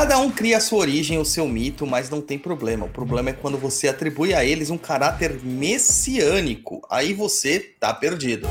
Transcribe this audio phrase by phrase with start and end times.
[0.00, 2.86] Cada um cria a sua origem, o seu mito, mas não tem problema.
[2.86, 6.80] O problema é quando você atribui a eles um caráter messiânico.
[6.90, 8.48] Aí você tá perdido.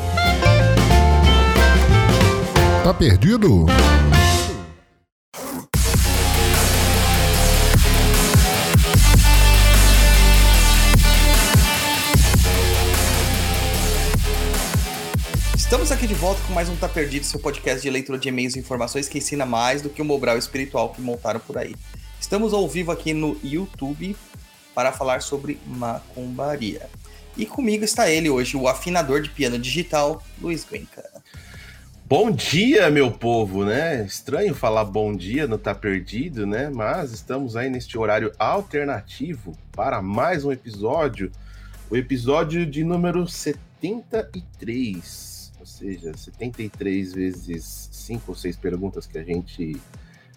[2.84, 3.66] Tá perdido?
[16.10, 19.08] De volta com mais um Tá Perdido, seu podcast de leitura de e-mails e informações
[19.08, 21.76] que ensina mais do que o Mobral espiritual que montaram por aí.
[22.20, 24.16] Estamos ao vivo aqui no YouTube
[24.74, 26.90] para falar sobre macumbaria.
[27.38, 31.08] E comigo está ele hoje, o afinador de piano digital, Luiz Guenca.
[32.08, 34.04] Bom dia, meu povo, né?
[34.04, 36.72] Estranho falar bom dia no Tá Perdido, né?
[36.74, 41.32] Mas estamos aí neste horário alternativo para mais um episódio,
[41.88, 45.39] o episódio de número 73
[45.80, 49.80] seja, 73 vezes 5 ou 6 perguntas que a gente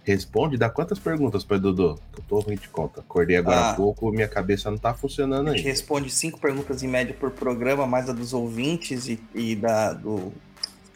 [0.05, 1.59] responde, dá quantas perguntas para?
[1.59, 1.97] Que eu
[2.29, 3.01] tô ruim de conta.
[3.01, 5.51] Acordei agora ah, há pouco, minha cabeça não tá funcionando ainda.
[5.51, 5.79] A gente ainda.
[5.79, 10.33] responde cinco perguntas em média por programa, mais a dos ouvintes e, e da do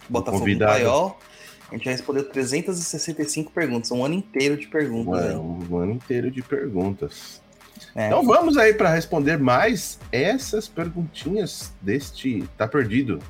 [0.08, 1.18] Botafogo do Paiol.
[1.68, 5.24] A gente já respondeu 365 perguntas, um ano inteiro de perguntas.
[5.24, 7.40] É, um ano inteiro de perguntas.
[7.94, 8.06] É.
[8.06, 13.20] Então vamos aí para responder mais essas perguntinhas deste Tá Perdido.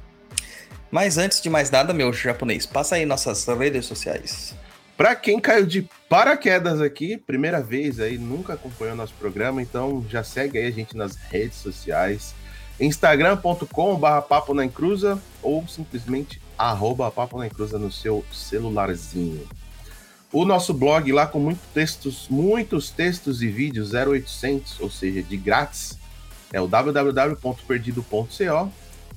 [0.91, 4.55] Mas antes de mais nada, meu japonês, passa aí nossas redes sociais.
[4.97, 10.25] Para quem caiu de paraquedas aqui, primeira vez aí, nunca acompanhou nosso programa, então já
[10.25, 12.35] segue aí a gente nas redes sociais.
[12.81, 19.47] instagram.com/barra papo na encruza ou simplesmente arroba papo na encruza no seu celularzinho.
[20.33, 25.37] O nosso blog lá com muitos textos, muitos textos e vídeos 0800, ou seja, de
[25.37, 25.99] grátis,
[26.53, 28.73] é o www.perdido.co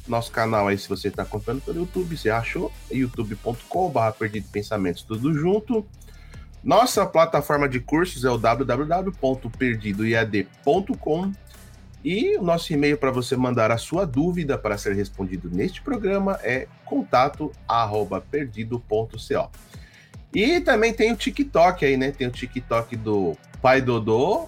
[0.09, 2.72] nosso canal aí, se você está acompanhando pelo YouTube, você achou?
[2.92, 5.86] youtube.com.br Perdido Pensamentos, tudo junto.
[6.64, 11.31] Nossa plataforma de cursos é o www.perdidoiad.com
[12.03, 16.40] e o nosso e-mail para você mandar a sua dúvida para ser respondido neste programa
[16.44, 19.52] é contato@perdido.co.
[20.34, 22.12] E também tem o TikTok aí, né?
[22.12, 24.47] Tem o TikTok do Pai Dodô,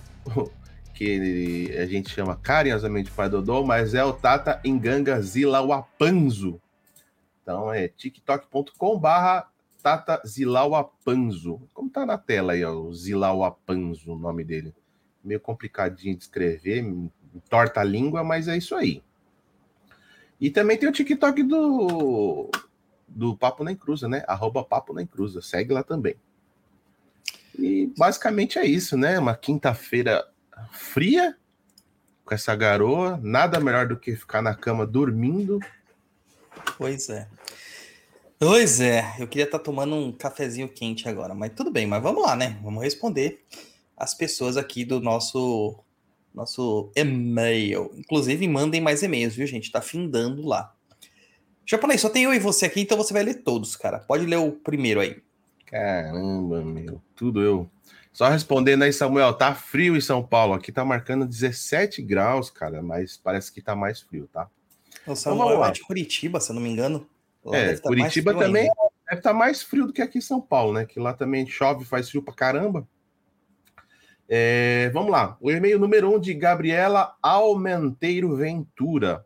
[1.01, 6.61] que a gente chama carinhosamente Pai Dodô, mas é o Tata Enganga Zilauapanzo.
[7.41, 9.49] Então é tiktok.com barra
[9.81, 11.59] Tata Zilauapanzo.
[11.73, 14.75] Como tá na tela aí, ó, o Zilauapanzo, o nome dele.
[15.23, 16.85] Meio complicadinho de escrever,
[17.49, 19.01] torta a língua, mas é isso aí.
[20.39, 22.51] E também tem o TikTok do,
[23.07, 24.23] do Papo na Encruza, né?
[24.27, 25.41] Arroba Papo na Encruza.
[25.41, 26.15] Segue lá também.
[27.57, 29.17] E basicamente é isso, né?
[29.17, 30.30] Uma quinta-feira
[30.71, 31.35] fria,
[32.25, 35.59] com essa garoa, nada melhor do que ficar na cama dormindo.
[36.77, 37.27] Pois é.
[38.39, 42.01] Pois é, eu queria estar tá tomando um cafezinho quente agora, mas tudo bem, mas
[42.01, 42.59] vamos lá, né?
[42.63, 43.43] Vamos responder
[43.95, 45.77] as pessoas aqui do nosso
[46.33, 47.91] nosso e-mail.
[47.95, 49.71] Inclusive, mandem mais e-mails, viu, gente?
[49.71, 50.73] Tá findando lá.
[51.65, 53.99] Japonês, só tem eu e você aqui, então você vai ler todos, cara.
[53.99, 55.21] Pode ler o primeiro aí.
[55.67, 57.01] Caramba, meu.
[57.15, 57.69] Tudo eu.
[58.11, 60.53] Só respondendo aí, Samuel, tá frio em São Paulo.
[60.53, 64.49] Aqui tá marcando 17 graus, cara, mas parece que tá mais frio, tá?
[65.07, 67.07] O Samuel é de Curitiba, se eu não me engano.
[67.43, 68.73] Lá é, tá Curitiba também ainda.
[69.05, 70.85] deve estar tá mais frio do que aqui em São Paulo, né?
[70.85, 72.87] Que lá também chove, faz frio pra caramba.
[74.27, 75.37] É, vamos lá.
[75.41, 79.25] O e-mail número 1 um de Gabriela Almenteiro Ventura.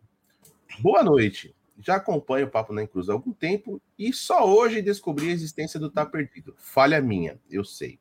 [0.80, 1.56] Boa noite.
[1.80, 5.80] Já acompanho o Papo na Cruz há algum tempo e só hoje descobri a existência
[5.80, 6.56] do Tá Perdido.
[6.58, 8.00] Falha minha, eu sei.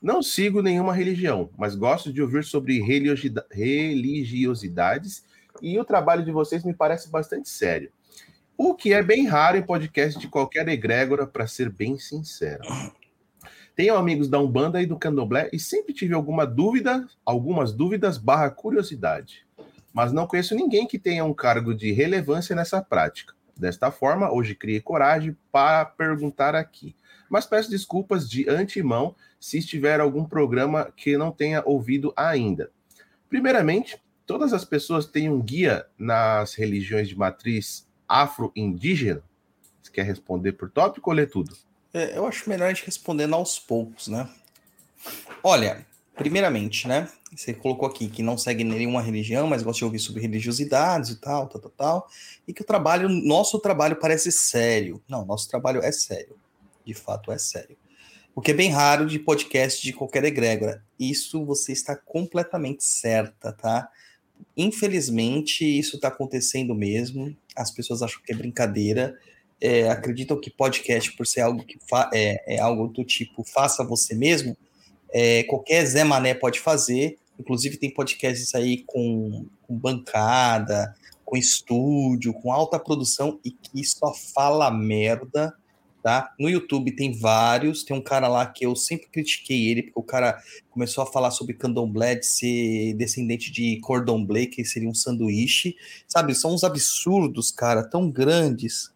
[0.00, 5.24] Não sigo nenhuma religião, mas gosto de ouvir sobre religiosidades
[5.60, 7.90] e o trabalho de vocês me parece bastante sério.
[8.56, 12.62] O que é bem raro em podcast de qualquer egrégora, para ser bem sincero.
[13.74, 18.50] Tenho amigos da Umbanda e do Candomblé e sempre tive alguma dúvida, algumas dúvidas barra
[18.50, 19.46] curiosidade.
[19.92, 23.37] Mas não conheço ninguém que tenha um cargo de relevância nessa prática.
[23.58, 26.94] Desta forma, hoje criei coragem para perguntar aqui.
[27.28, 32.70] Mas peço desculpas de antemão se estiver algum programa que não tenha ouvido ainda.
[33.28, 39.22] Primeiramente, todas as pessoas têm um guia nas religiões de matriz afro-indígena?
[39.82, 41.56] Você quer responder por tópico ou ler tudo?
[41.92, 44.28] É, eu acho melhor a gente respondendo aos poucos, né?
[45.42, 45.84] Olha,
[46.18, 47.08] primeiramente, né?
[47.34, 51.16] Você colocou aqui que não segue nenhuma religião, mas gosta de ouvir sobre religiosidades e
[51.20, 52.08] tal, tal, tal, tal,
[52.46, 55.00] e que o trabalho, nosso trabalho parece sério.
[55.08, 56.36] Não, nosso trabalho é sério.
[56.84, 57.76] De fato, é sério.
[58.34, 60.84] O que é bem raro de podcast de qualquer egrégora.
[60.98, 63.88] Isso você está completamente certa, tá?
[64.56, 67.36] Infelizmente, isso está acontecendo mesmo.
[67.54, 69.16] As pessoas acham que é brincadeira.
[69.60, 71.78] É, acreditam que podcast, por ser algo que
[72.12, 74.56] é, é algo do tipo faça você mesmo,
[75.12, 77.18] É, qualquer Zé Mané pode fazer.
[77.38, 80.94] Inclusive tem podcasts aí com, com bancada,
[81.24, 85.54] com estúdio, com alta produção e que só fala merda
[86.02, 86.32] tá?
[86.38, 90.02] No YouTube tem vários, tem um cara lá que eu sempre critiquei ele, porque o
[90.02, 95.76] cara começou a falar sobre candomblé, de ser descendente de cordon que seria um sanduíche,
[96.06, 96.34] sabe?
[96.34, 98.90] São uns absurdos, cara, tão grandes,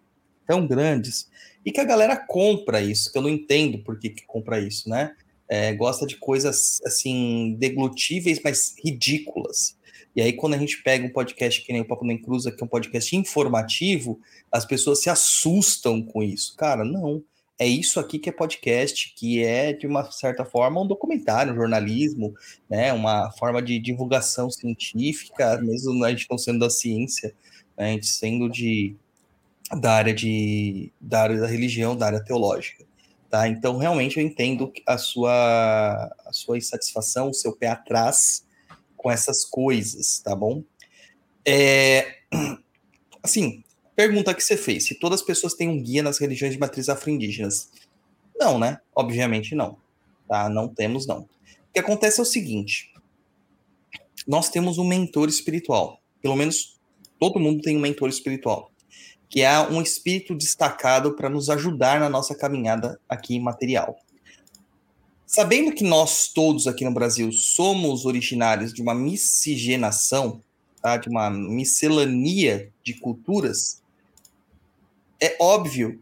[0.47, 1.29] tão grandes,
[1.65, 4.88] e que a galera compra isso, que eu não entendo por que, que compra isso,
[4.88, 5.15] né?
[5.55, 9.77] É, gosta de coisas, assim, deglutíveis, mas ridículas.
[10.17, 12.63] E aí, quando a gente pega um podcast que nem o Papo Nem Cruza, que
[12.63, 14.19] é um podcast informativo,
[14.51, 16.57] as pessoas se assustam com isso.
[16.57, 17.23] Cara, não.
[17.59, 21.57] É isso aqui que é podcast, que é, de uma certa forma, um documentário, um
[21.57, 22.33] jornalismo,
[22.67, 22.91] né?
[22.95, 27.35] uma forma de divulgação científica, mesmo a gente não sendo da ciência,
[27.77, 27.91] né?
[27.91, 28.97] a gente sendo de,
[29.79, 32.87] da, área de, da área da religião, da área teológica.
[33.32, 33.49] Tá?
[33.49, 38.44] Então, realmente, eu entendo a sua, a sua insatisfação, o seu pé atrás,
[38.94, 40.62] com essas coisas, tá bom?
[41.43, 42.19] É,
[43.25, 43.64] assim,
[43.96, 46.90] pergunta que você fez: se todas as pessoas têm um guia nas religiões de matriz
[46.90, 47.70] afro-indígenas?
[48.38, 48.79] Não, né?
[48.94, 49.79] Obviamente não.
[50.29, 50.50] Tá?
[50.50, 51.20] Não temos, não.
[51.20, 51.29] O
[51.73, 52.93] que acontece é o seguinte:
[54.29, 56.02] nós temos um mentor espiritual.
[56.20, 56.79] Pelo menos
[57.19, 58.70] todo mundo tem um mentor espiritual,
[59.32, 63.99] que é um espírito destacado para nos ajudar na nossa caminhada aqui material.
[65.26, 70.43] Sabendo que nós todos aqui no Brasil somos originários de uma miscigenação,
[70.82, 70.99] tá?
[70.99, 73.82] de uma miscelania de culturas,
[75.19, 75.99] é óbvio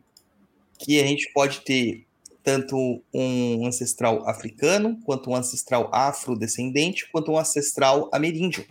[0.77, 2.05] que a gente pode ter
[2.43, 8.67] tanto um ancestral africano, quanto um ancestral afrodescendente, quanto um ancestral ameríndio.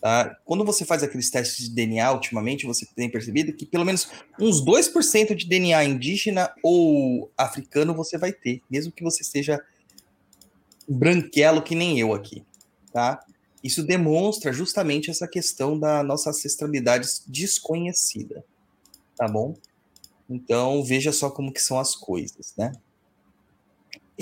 [0.00, 0.34] Tá?
[0.46, 4.08] Quando você faz aqueles testes de DNA ultimamente, você tem percebido que pelo menos
[4.40, 9.62] uns 2% de DNA indígena ou africano você vai ter, mesmo que você seja
[10.88, 12.42] branquelo que nem eu aqui.
[12.90, 13.20] Tá?
[13.62, 18.42] Isso demonstra justamente essa questão da nossa ancestralidade desconhecida.
[19.14, 19.54] Tá bom?
[20.28, 22.72] Então, veja só como que são as coisas, né?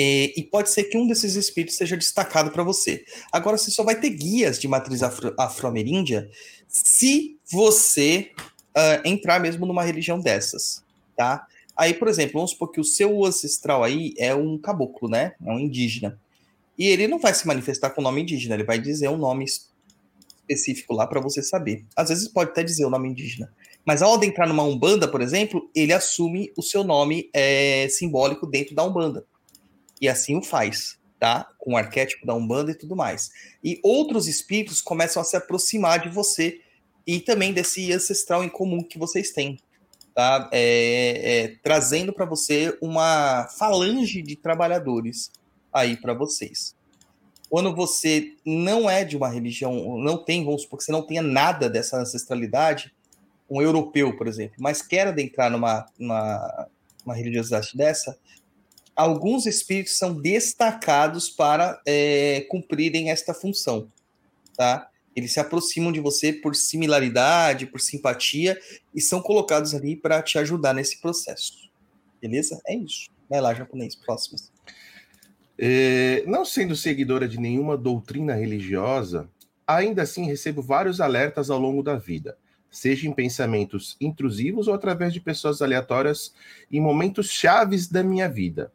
[0.01, 3.05] E, e, pode ser que um desses espíritos seja destacado para você.
[3.33, 6.31] Agora, você só vai ter guias de matriz afro, afro-ameríndia
[6.69, 8.31] se você
[8.77, 10.85] uh, entrar mesmo numa religião dessas,
[11.17, 11.45] tá?
[11.77, 15.35] Aí, por exemplo, vamos supor que o seu ancestral aí é um caboclo, né?
[15.45, 16.17] É um indígena.
[16.79, 19.47] E ele não vai se manifestar com o nome indígena, ele vai dizer um nome
[19.47, 21.85] específico lá para você saber.
[21.97, 23.53] Às vezes pode até dizer o nome indígena.
[23.85, 28.77] Mas ao adentrar numa Umbanda, por exemplo, ele assume o seu nome é, simbólico dentro
[28.77, 29.27] da Umbanda
[30.01, 31.49] e assim o faz, tá?
[31.59, 33.31] Com o arquétipo da Umbanda e tudo mais.
[33.63, 36.61] E outros espíritos começam a se aproximar de você
[37.07, 39.59] e também desse ancestral em comum que vocês têm,
[40.15, 40.49] tá?
[40.53, 45.31] É, é, trazendo para você uma falange de trabalhadores
[45.73, 46.77] aí para vocês.
[47.49, 51.23] Quando você não é de uma religião, não tem, vamos supor que você não tenha
[51.23, 52.93] nada dessa ancestralidade,
[53.49, 56.69] um europeu, por exemplo, mas quer adentrar numa, numa
[57.09, 58.19] uma religiosidade dessa,
[58.99, 63.89] alguns espíritos são destacados para é, cumprirem esta função,
[64.57, 64.91] tá?
[65.15, 68.59] Eles se aproximam de você por similaridade, por simpatia
[68.93, 71.71] e são colocados ali para te ajudar nesse processo.
[72.21, 72.61] Beleza?
[72.67, 73.09] É isso.
[73.31, 74.51] Vai lá, japonês, próximas.
[75.57, 79.29] É, não sendo seguidora de nenhuma doutrina religiosa,
[79.65, 82.37] ainda assim recebo vários alertas ao longo da vida,
[82.69, 86.35] seja em pensamentos intrusivos ou através de pessoas aleatórias
[86.71, 88.73] em momentos chaves da minha vida.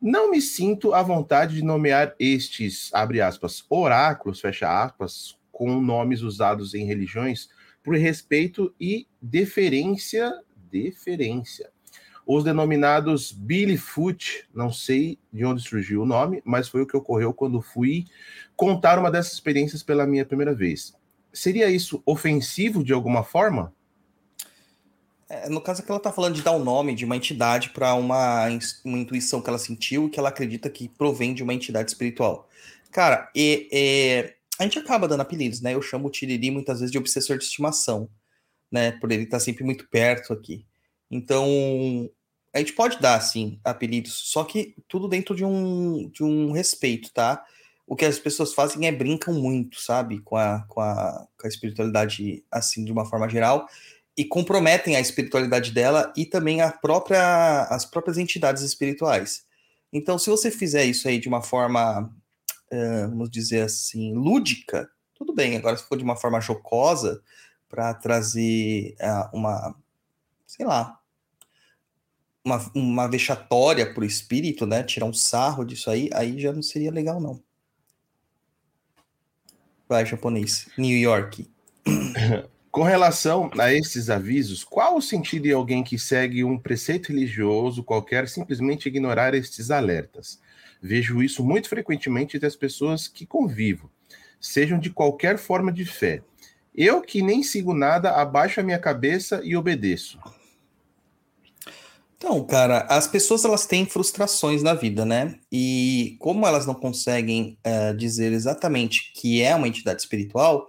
[0.00, 6.20] Não me sinto à vontade de nomear estes, abre aspas, oráculos, fecha aspas, com nomes
[6.20, 7.48] usados em religiões,
[7.82, 10.32] por respeito e deferência,
[10.70, 11.70] deferência.
[12.26, 16.96] Os denominados Billy Foot, não sei de onde surgiu o nome, mas foi o que
[16.96, 18.04] ocorreu quando fui
[18.56, 20.92] contar uma dessas experiências pela minha primeira vez.
[21.32, 23.72] Seria isso ofensivo de alguma forma?
[25.28, 27.70] É, no caso que ela está falando de dar o um nome de uma entidade
[27.70, 28.46] para uma,
[28.84, 32.48] uma intuição que ela sentiu e que ela acredita que provém de uma entidade espiritual.
[32.92, 35.74] Cara, e, e, a gente acaba dando apelidos, né?
[35.74, 38.08] Eu chamo o Tiriri muitas vezes de obsessor de estimação,
[38.70, 38.92] né?
[38.92, 40.64] Por ele estar tá sempre muito perto aqui.
[41.10, 41.44] Então,
[42.54, 47.12] a gente pode dar, assim, apelidos, só que tudo dentro de um, de um respeito,
[47.12, 47.44] tá?
[47.86, 50.20] O que as pessoas fazem é brincam muito, sabe?
[50.20, 53.68] Com a, com a, com a espiritualidade, assim, de uma forma geral
[54.16, 59.44] e comprometem a espiritualidade dela e também a própria, as próprias entidades espirituais.
[59.92, 62.02] Então, se você fizer isso aí de uma forma,
[62.72, 65.56] uh, vamos dizer assim, lúdica, tudo bem.
[65.56, 67.22] Agora, se for de uma forma jocosa,
[67.68, 69.74] para trazer uh, uma,
[70.46, 70.98] sei lá,
[72.44, 74.82] uma, uma vexatória pro espírito, né?
[74.82, 77.42] Tirar um sarro disso aí, aí já não seria legal, não.
[79.88, 80.68] Vai, japonês.
[80.78, 81.50] New York.
[82.76, 87.82] Com relação a esses avisos, qual o sentido de alguém que segue um preceito religioso
[87.82, 90.38] qualquer simplesmente ignorar estes alertas?
[90.82, 93.90] Vejo isso muito frequentemente entre as pessoas que convivo,
[94.38, 96.20] sejam de qualquer forma de fé.
[96.74, 100.18] Eu que nem sigo nada, abaixo a minha cabeça e obedeço.
[102.18, 105.38] Então, cara, as pessoas elas têm frustrações na vida, né?
[105.50, 110.68] E como elas não conseguem uh, dizer exatamente que é uma entidade espiritual,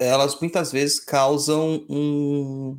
[0.00, 2.78] elas muitas vezes causam um.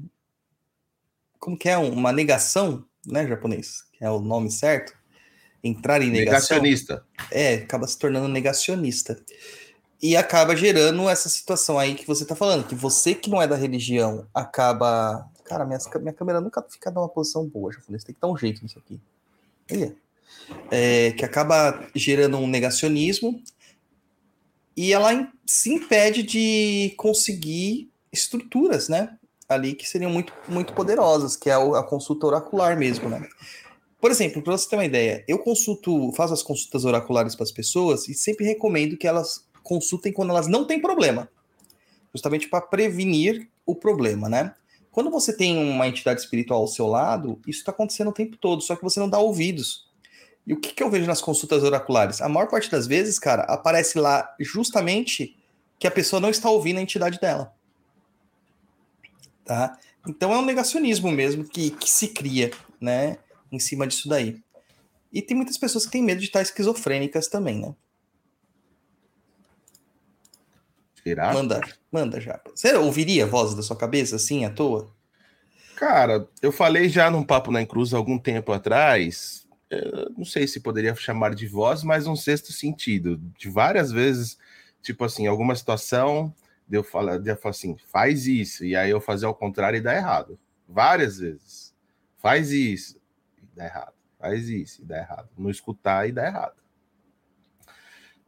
[1.39, 1.77] Como que é?
[1.77, 3.83] Uma negação, né, japonês?
[3.93, 4.93] Que é o nome certo?
[5.63, 6.57] Entrar em negação.
[6.57, 7.05] Negacionista.
[7.31, 9.23] É, acaba se tornando negacionista.
[10.01, 13.47] E acaba gerando essa situação aí que você tá falando, que você que não é
[13.47, 18.05] da religião acaba Cara, minha, minha câmera nunca fica numa posição boa, japonês.
[18.05, 18.97] Tem que dar um jeito nisso aqui.
[19.69, 19.93] Olha.
[20.71, 23.43] É, que acaba gerando um negacionismo
[24.75, 29.17] e ela se impede de conseguir estruturas, né?
[29.47, 33.27] Ali que seriam muito, muito poderosas, que é a consulta oracular mesmo, né?
[33.99, 37.51] Por exemplo, para você ter uma ideia, eu consulto, faço as consultas oraculares para as
[37.51, 41.29] pessoas e sempre recomendo que elas consultem quando elas não têm problema,
[42.11, 44.55] justamente para prevenir o problema, né?
[44.91, 48.61] Quando você tem uma entidade espiritual ao seu lado, isso está acontecendo o tempo todo,
[48.61, 49.90] só que você não dá ouvidos.
[50.45, 52.21] E o que, que eu vejo nas consultas oraculares?
[52.21, 55.37] A maior parte das vezes, cara, aparece lá justamente
[55.77, 57.53] que a pessoa não está ouvindo a entidade dela.
[59.45, 59.77] Tá?
[60.07, 63.17] Então é um negacionismo mesmo que, que se cria, né,
[63.51, 64.41] em cima disso daí.
[65.11, 67.75] E tem muitas pessoas que têm medo de estar esquizofrênicas também, né?
[71.03, 71.33] Será?
[71.33, 72.39] Manda, manda já.
[72.55, 74.93] Você ouviria a voz da sua cabeça assim, à toa?
[75.75, 79.40] Cara, eu falei já num papo na Cruz algum tempo atrás.
[80.17, 83.17] Não sei se poderia chamar de voz, mas um sexto sentido.
[83.37, 84.37] De várias vezes,
[84.81, 86.33] tipo assim, alguma situação,
[86.67, 89.77] de eu falar, de eu falar assim, faz isso, e aí eu fazer ao contrário
[89.77, 90.39] e dá errado.
[90.67, 91.73] Várias vezes.
[92.17, 92.99] Faz isso,
[93.41, 93.93] e dá errado.
[94.19, 95.29] Faz isso, e dá errado.
[95.37, 96.61] Não escutar e dá errado.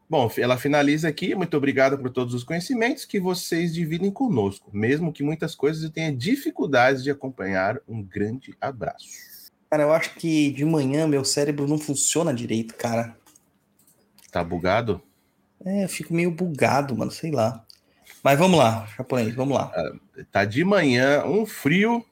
[0.10, 1.34] Bom, ela finaliza aqui.
[1.34, 5.90] Muito obrigado por todos os conhecimentos que vocês dividem conosco, mesmo que muitas coisas eu
[5.90, 7.80] tenha dificuldades de acompanhar.
[7.88, 9.33] Um grande abraço.
[9.74, 13.18] Cara, eu acho que de manhã meu cérebro não funciona direito, cara.
[14.32, 15.02] Tá bugado?
[15.66, 17.66] É, eu fico meio bugado, mano, sei lá.
[18.22, 19.72] Mas vamos lá, japonês, vamos lá.
[20.32, 22.06] Tá de manhã, um frio.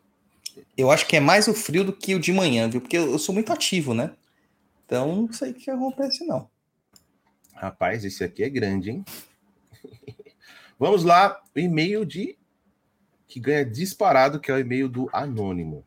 [0.75, 2.81] Eu acho que é mais o frio do que o de manhã, viu?
[2.81, 4.11] Porque eu sou muito ativo, né?
[4.83, 6.49] Então, não sei o que acontece, não.
[7.53, 9.05] Rapaz, esse aqui é grande, hein?
[10.79, 12.35] Vamos lá, o e-mail de
[13.27, 15.85] que ganha disparado, que é o e-mail do anônimo.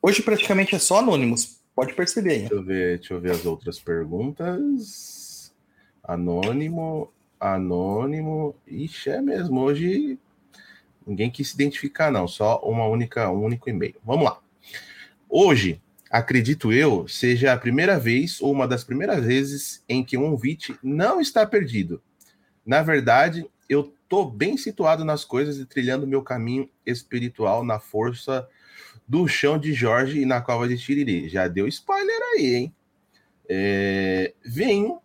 [0.00, 2.38] Hoje praticamente é só anônimos, pode perceber aí.
[2.40, 5.52] Deixa eu ver, deixa eu ver as outras perguntas.
[6.02, 8.56] Anônimo, anônimo.
[8.66, 9.60] Ixi, é mesmo.
[9.60, 10.18] Hoje
[11.06, 12.26] ninguém quis se identificar, não.
[12.26, 13.96] Só uma única, um único e-mail.
[14.04, 14.40] Vamos lá.
[15.28, 20.30] Hoje acredito eu, seja a primeira vez ou uma das primeiras vezes em que um
[20.30, 22.02] convite não está perdido.
[22.66, 28.46] Na verdade, eu tô bem situado nas coisas e trilhando meu caminho espiritual na força
[29.06, 31.28] do chão de Jorge e na cova de Tiriri.
[31.28, 32.74] Já deu spoiler aí, hein?
[33.48, 35.00] É, venho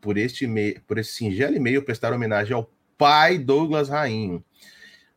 [0.00, 0.46] por este
[0.86, 4.44] por esse singelo e-mail prestar homenagem ao pai Douglas Rainho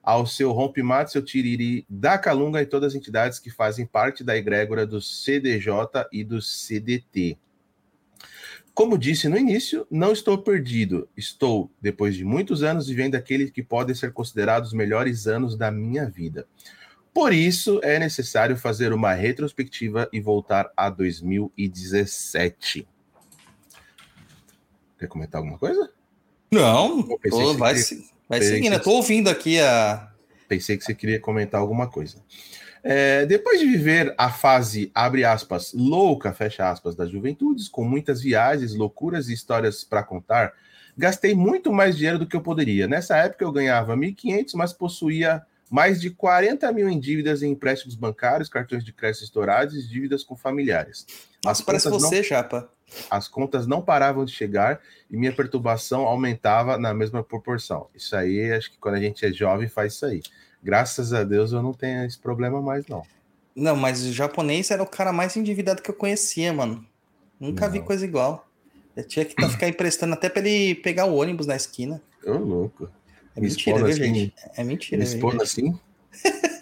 [0.05, 4.37] ao seu Rompimate, seu Tiriri da Calunga e todas as entidades que fazem parte da
[4.37, 7.39] egrégora do CDJ e do CDT.
[8.71, 11.09] Como disse no início, não estou perdido.
[11.17, 15.71] Estou, depois de muitos anos, vivendo aqueles que podem ser considerados os melhores anos da
[15.71, 16.45] minha vida.
[17.15, 22.86] Por isso, é necessário fazer uma retrospectiva e voltar a 2017.
[25.00, 25.89] Quer comentar alguma coisa?
[26.51, 30.12] Não, Pô, vai, se, Vai seguindo, eu tô ouvindo aqui a.
[30.50, 32.22] Pensei que você queria comentar alguma coisa.
[32.84, 38.22] É, depois de viver a fase, abre aspas, louca, fecha aspas, das juventudes, com muitas
[38.22, 40.51] viagens, loucuras e histórias para contar,
[40.98, 42.89] gastei muito mais dinheiro do que eu poderia.
[42.89, 45.41] Nessa época eu ganhava 1.500, mas possuía
[45.75, 50.24] mais de 40 mil em dívidas em empréstimos bancários, cartões de crédito estourados e dívidas
[50.24, 51.05] com familiares.
[51.44, 52.24] Mas parece você, não...
[52.24, 52.70] Chapa.
[53.12, 54.79] As contas não paravam de chegar
[55.12, 57.89] e minha perturbação aumentava na mesma proporção.
[57.94, 60.24] Isso aí, acho que quando a gente é jovem faz isso aí.
[60.63, 63.03] Graças a Deus eu não tenho esse problema mais, não.
[63.53, 66.86] Não, mas o japonês era o cara mais endividado que eu conhecia, mano.
[67.38, 67.74] Nunca não.
[67.74, 68.48] vi coisa igual.
[68.96, 72.01] Eu tinha que tá, ficar emprestando até pra ele pegar o ônibus na esquina.
[72.25, 72.89] Ô, louco.
[73.36, 74.34] É mentira, viu, assim, gente?
[74.56, 74.98] É mentira.
[74.98, 75.77] Me expondo assim?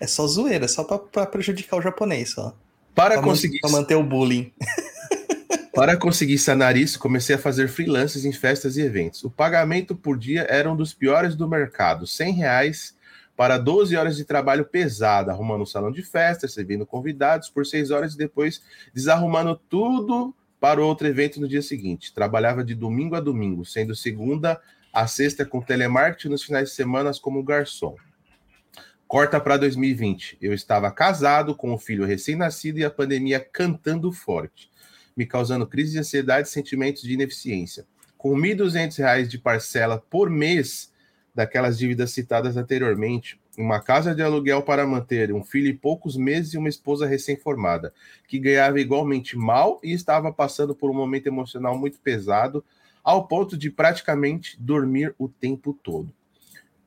[0.00, 2.56] É só zoeira, só pra, pra prejudicar o japonês, só.
[2.94, 4.50] Para Pra, conseguir man- pra manter o bullying.
[5.74, 9.22] Para conseguir sanar isso, comecei a fazer freelances em festas e eventos.
[9.24, 12.94] O pagamento por dia era um dos piores do mercado, 100 reais
[13.36, 17.90] para 12 horas de trabalho pesado, arrumando um salão de festa, servindo convidados por 6
[17.92, 18.60] horas e depois
[18.92, 22.12] desarrumando tudo para outro evento no dia seguinte.
[22.12, 24.60] Trabalhava de domingo a domingo, sendo segunda
[24.92, 27.96] a sexta com telemarketing nos finais de semana como garçom.
[29.06, 30.38] Corta para 2020.
[30.40, 34.70] Eu estava casado com um filho recém-nascido e a pandemia cantando forte
[35.20, 37.86] me causando crise de ansiedade e sentimentos de ineficiência.
[38.16, 40.92] Com R$ 1.200 de parcela por mês
[41.34, 46.54] daquelas dívidas citadas anteriormente, uma casa de aluguel para manter um filho e poucos meses
[46.54, 47.92] e uma esposa recém-formada,
[48.26, 52.64] que ganhava igualmente mal e estava passando por um momento emocional muito pesado,
[53.02, 56.12] ao ponto de praticamente dormir o tempo todo.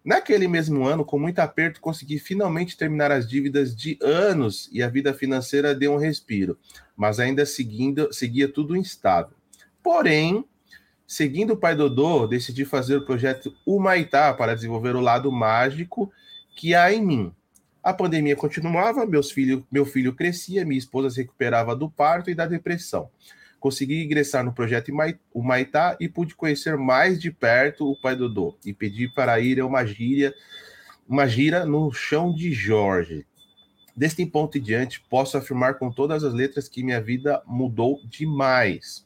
[0.03, 4.89] Naquele mesmo ano, com muito aperto, consegui finalmente terminar as dívidas de anos e a
[4.89, 6.57] vida financeira deu um respiro,
[6.95, 9.35] mas ainda seguindo, seguia tudo instável.
[9.81, 10.43] Porém,
[11.07, 16.11] seguindo o pai Dodô, decidi fazer o projeto Humaitá para desenvolver o lado mágico
[16.53, 17.33] que há em mim.
[17.81, 22.35] A pandemia continuava, meus filho, meu filho crescia, minha esposa se recuperava do parto e
[22.35, 23.09] da depressão.
[23.63, 28.57] Consegui ingressar no projeto Humai- Humaitá e pude conhecer mais de perto o pai Dodô
[28.65, 30.35] e pedi para ir a uma gira,
[31.07, 33.25] uma gira no chão de Jorge.
[33.95, 39.05] Deste ponto em diante, posso afirmar com todas as letras que minha vida mudou demais.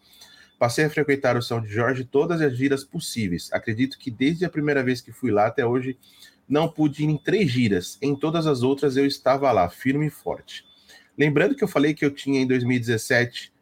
[0.57, 3.53] Passei a frequentar o São de Jorge todas as giras possíveis.
[3.53, 5.99] Acredito que desde a primeira vez que fui lá até hoje,
[6.49, 7.99] não pude ir em três giras.
[8.01, 10.65] Em todas as outras eu estava lá, firme e forte.
[11.15, 13.55] Lembrando que eu falei que eu tinha em 2017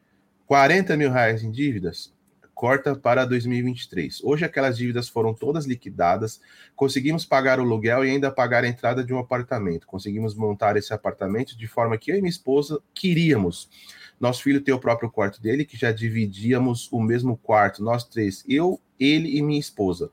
[0.48, 2.14] 40 mil reais em dívidas,
[2.54, 4.24] corta para 2023.
[4.24, 6.40] Hoje aquelas dívidas foram todas liquidadas,
[6.76, 9.88] conseguimos pagar o aluguel e ainda pagar a entrada de um apartamento.
[9.88, 13.68] Conseguimos montar esse apartamento de forma que eu e minha esposa queríamos.
[14.20, 18.44] Nosso filho tem o próprio quarto dele, que já dividíamos o mesmo quarto, nós três,
[18.48, 20.12] eu, ele e minha esposa.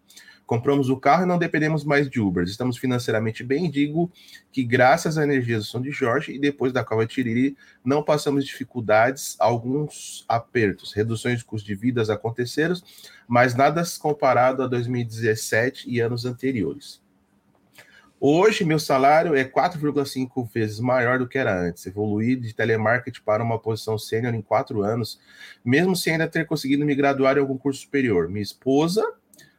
[0.53, 2.45] Compramos o carro e não dependemos mais de Uber.
[2.45, 3.71] Estamos financeiramente bem.
[3.71, 4.13] Digo
[4.53, 8.45] que, graças à energia do São de Jorge e depois da Cova Tiriri, não passamos
[8.45, 10.93] dificuldades, alguns apertos.
[10.93, 12.75] Reduções de custo de vidas aconteceram,
[13.27, 17.01] mas nada comparado a 2017 e anos anteriores.
[18.21, 21.87] Hoje, meu salário é 4,5 vezes maior do que era antes.
[21.87, 25.19] Evoluí de telemarketing para uma posição sênior em quatro anos,
[25.65, 28.29] mesmo sem ainda ter conseguido me graduar em algum curso superior.
[28.29, 29.03] Minha esposa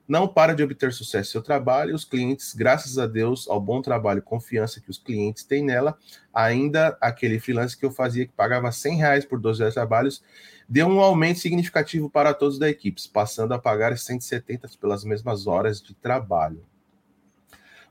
[0.08, 3.60] não para de obter sucesso em seu trabalho e os clientes, graças a Deus, ao
[3.60, 5.98] bom trabalho e confiança que os clientes têm nela,
[6.34, 10.24] ainda aquele freelance que eu fazia que pagava 100 reais por 12 horas de trabalhos,
[10.68, 15.82] deu um aumento significativo para todos da equipe, passando a pagar 170 pelas mesmas horas
[15.82, 16.66] de trabalho.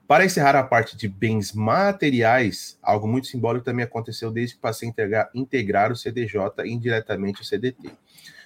[0.07, 4.89] Para encerrar a parte de bens materiais, algo muito simbólico também aconteceu desde que passei
[4.89, 7.91] a integrar, integrar o CDJ indiretamente o CDT.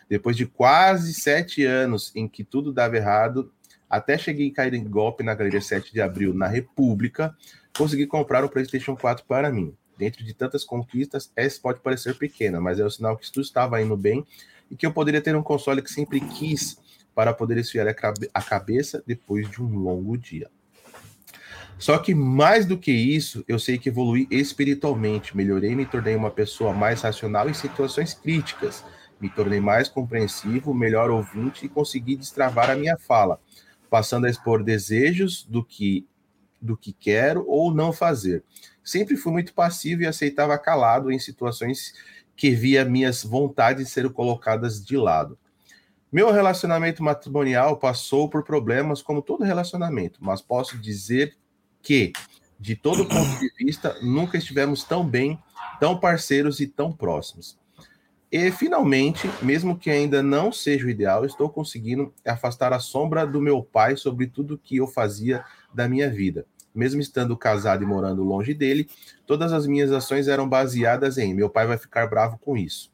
[0.09, 3.53] Depois de quase sete anos em que tudo dava errado,
[3.89, 7.35] até cheguei a cair em golpe na Galeria 7 de Abril, na República,
[7.77, 9.75] consegui comprar um PlayStation 4 para mim.
[9.99, 13.81] Dentro de tantas conquistas, essa pode parecer pequena, mas é o sinal que tudo estava
[13.81, 14.27] indo bem
[14.71, 16.79] e que eu poderia ter um console que sempre quis
[17.15, 17.87] para poder esfriar
[18.35, 20.51] a cabeça depois de um longo dia.
[21.79, 26.17] Só que mais do que isso, eu sei que evolui espiritualmente, melhorei e me tornei
[26.17, 28.83] uma pessoa mais racional em situações críticas.
[29.21, 33.41] Me tornei mais compreensivo, melhor ouvinte e consegui destravar a minha fala,
[33.89, 36.07] passando a expor desejos do que
[36.61, 38.43] do que quero ou não fazer.
[38.83, 41.93] Sempre fui muito passivo e aceitava calado em situações
[42.35, 45.39] que via minhas vontades serem colocadas de lado.
[46.11, 51.37] Meu relacionamento matrimonial passou por problemas como todo relacionamento, mas posso dizer
[51.83, 52.13] que,
[52.59, 55.39] de todo ponto de vista, nunca estivemos tão bem,
[55.81, 57.59] tão parceiros e tão próximos.
[58.39, 63.41] E, finalmente, mesmo que ainda não seja o ideal, estou conseguindo afastar a sombra do
[63.41, 66.45] meu pai sobre tudo que eu fazia da minha vida.
[66.75, 68.91] Mesmo estando casado e morando longe dele,
[69.27, 72.93] todas as minhas ações eram baseadas em meu pai vai ficar bravo com isso.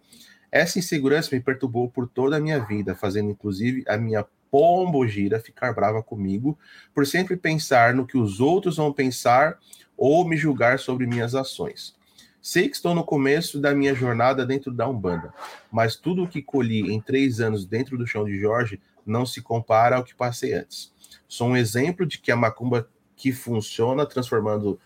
[0.48, 5.74] Essa insegurança me perturbou por toda a minha vida, fazendo inclusive a minha pombogira ficar
[5.74, 6.56] brava comigo
[6.94, 9.58] por sempre pensar no que os outros vão pensar
[9.96, 12.00] ou me julgar sobre minhas ações.
[12.42, 15.32] Sei que estou no começo da minha jornada dentro da Umbanda,
[15.70, 19.40] mas tudo o que colhi em três anos dentro do chão de Jorge não se
[19.40, 20.92] compara ao que passei antes.
[21.28, 24.80] Sou um exemplo de que a macumba que funciona transformando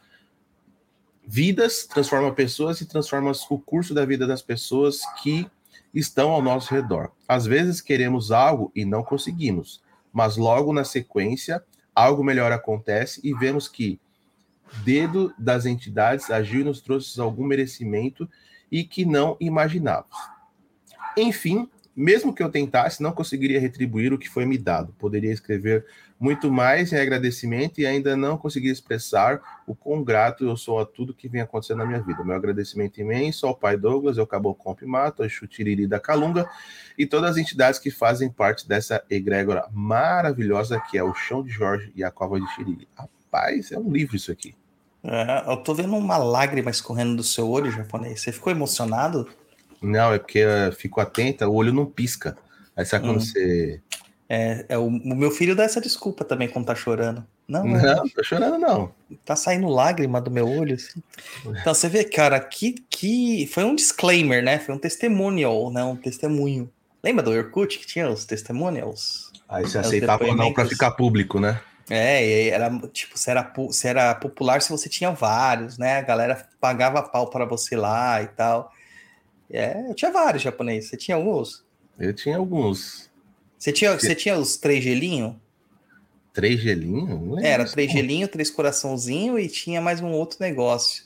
[1.26, 5.50] vidas, transforma pessoas e transforma o curso da vida das pessoas que
[5.94, 7.10] estão ao nosso redor.
[7.26, 11.64] Às vezes queremos algo e não conseguimos, mas logo na sequência,
[11.94, 13.98] algo melhor acontece e vemos que
[14.84, 18.28] dedo das entidades agiu e nos trouxe algum merecimento
[18.70, 20.16] e que não imaginávamos.
[21.16, 24.92] Enfim, mesmo que eu tentasse, não conseguiria retribuir o que foi me dado.
[24.98, 25.86] Poderia escrever
[26.20, 30.84] muito mais em agradecimento e ainda não conseguir expressar o quão grato eu sou a
[30.84, 32.22] tudo que vem acontecendo na minha vida.
[32.22, 36.46] Meu agradecimento imenso ao pai Douglas, ao Cabo Comp Mato, ao Chutiriri da Calunga
[36.98, 41.50] e todas as entidades que fazem parte dessa egrégora maravilhosa que é o Chão de
[41.50, 42.86] Jorge e a Cova de Xiriri.
[43.36, 44.54] Rapaz, é um livro isso aqui.
[45.04, 48.20] É, eu tô vendo uma lágrima escorrendo do seu olho, japonês.
[48.20, 49.28] Você ficou emocionado?
[49.80, 52.36] Não, é porque eu fico atenta, o olho não pisca.
[52.74, 53.20] Aí sabe quando hum.
[53.20, 53.80] você.
[54.28, 57.24] É, é o, o, meu filho dá essa desculpa também quando tá chorando.
[57.46, 58.90] Não, não, não tô chorando, não.
[59.24, 60.74] Tá saindo lágrima do meu olho.
[60.74, 61.00] Assim.
[61.60, 64.58] Então você vê, cara, que, que foi um disclaimer, né?
[64.58, 65.84] Foi um testimonial, né?
[65.84, 66.68] Um testemunho.
[67.04, 69.30] Lembra do Orkut que tinha os testimonials?
[69.48, 71.60] Aí você aceitava ou não para ficar público, né?
[71.88, 75.98] É, era tipo, você era, você era popular se você tinha vários, né?
[75.98, 78.72] A galera pagava pau para você lá e tal.
[79.50, 80.90] É, eu tinha vários japoneses.
[80.90, 81.64] Você tinha alguns?
[81.98, 83.08] Eu tinha alguns.
[83.58, 85.34] Você tinha, você tinha os três gelinhos?
[86.32, 87.42] Três gelinhos?
[87.42, 91.04] Era três gelinhos, três coraçãozinho e tinha mais um outro negócio.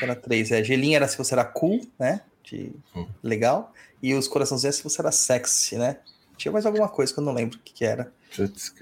[0.00, 0.52] Era três.
[0.52, 2.20] É, gelinho era se você era cool, né?
[2.44, 3.06] De, hum.
[3.22, 3.72] Legal.
[4.02, 5.98] E os coraçãozinhos se você era sexy, né?
[6.36, 8.12] Tinha mais alguma coisa que eu não lembro o que, que era.
[8.36, 8.72] Putz,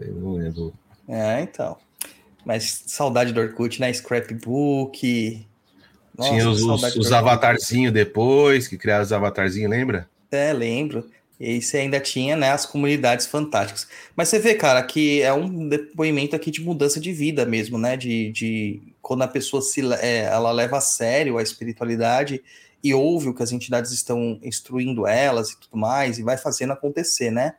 [0.00, 0.74] eu não lembro.
[1.08, 1.76] É, então.
[2.44, 3.92] Mas saudade do Orkut, né?
[3.92, 5.46] Scrapbook,
[6.16, 10.08] nossa, Tinha os, os, os avatarzinhos depois, que criaram os avatarzinhos, lembra?
[10.30, 11.08] É, lembro.
[11.38, 13.88] E você ainda tinha né, as comunidades fantásticas.
[14.14, 17.96] Mas você vê, cara, que é um depoimento aqui de mudança de vida mesmo, né?
[17.96, 22.42] De, de quando a pessoa se, é, ela leva a sério a espiritualidade
[22.82, 26.72] e ouve o que as entidades estão instruindo elas e tudo mais, e vai fazendo
[26.72, 27.54] acontecer, né?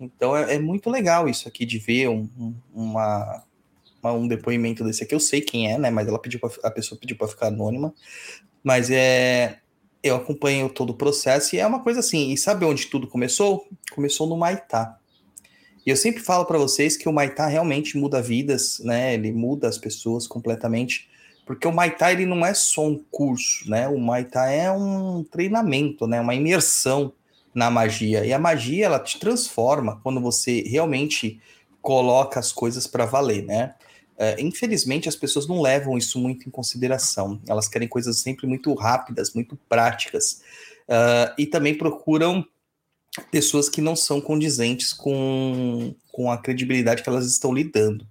[0.00, 3.44] Então é, é muito legal isso aqui de ver um, um, uma,
[4.04, 5.14] um depoimento desse aqui.
[5.14, 5.90] Eu sei quem é, né?
[5.90, 7.92] Mas ela pediu pra, a pessoa pediu para ficar anônima.
[8.62, 9.58] Mas é
[10.02, 12.32] eu acompanho todo o processo e é uma coisa assim.
[12.32, 13.66] E sabe onde tudo começou?
[13.92, 14.98] Começou no Maitá.
[15.84, 19.14] E eu sempre falo para vocês que o Maitá realmente muda vidas, né?
[19.14, 21.08] Ele muda as pessoas completamente,
[21.46, 23.88] porque o Maitá ele não é só um curso, né?
[23.88, 26.20] O Maitá é um treinamento, né?
[26.20, 27.12] Uma imersão
[27.54, 28.24] na magia.
[28.24, 31.40] E a magia ela te transforma quando você realmente
[31.82, 33.74] coloca as coisas para valer, né?
[34.16, 37.40] Uh, infelizmente, as pessoas não levam isso muito em consideração.
[37.48, 40.42] Elas querem coisas sempre muito rápidas, muito práticas.
[40.86, 42.44] Uh, e também procuram
[43.30, 48.06] pessoas que não são condizentes com, com a credibilidade que elas estão lidando.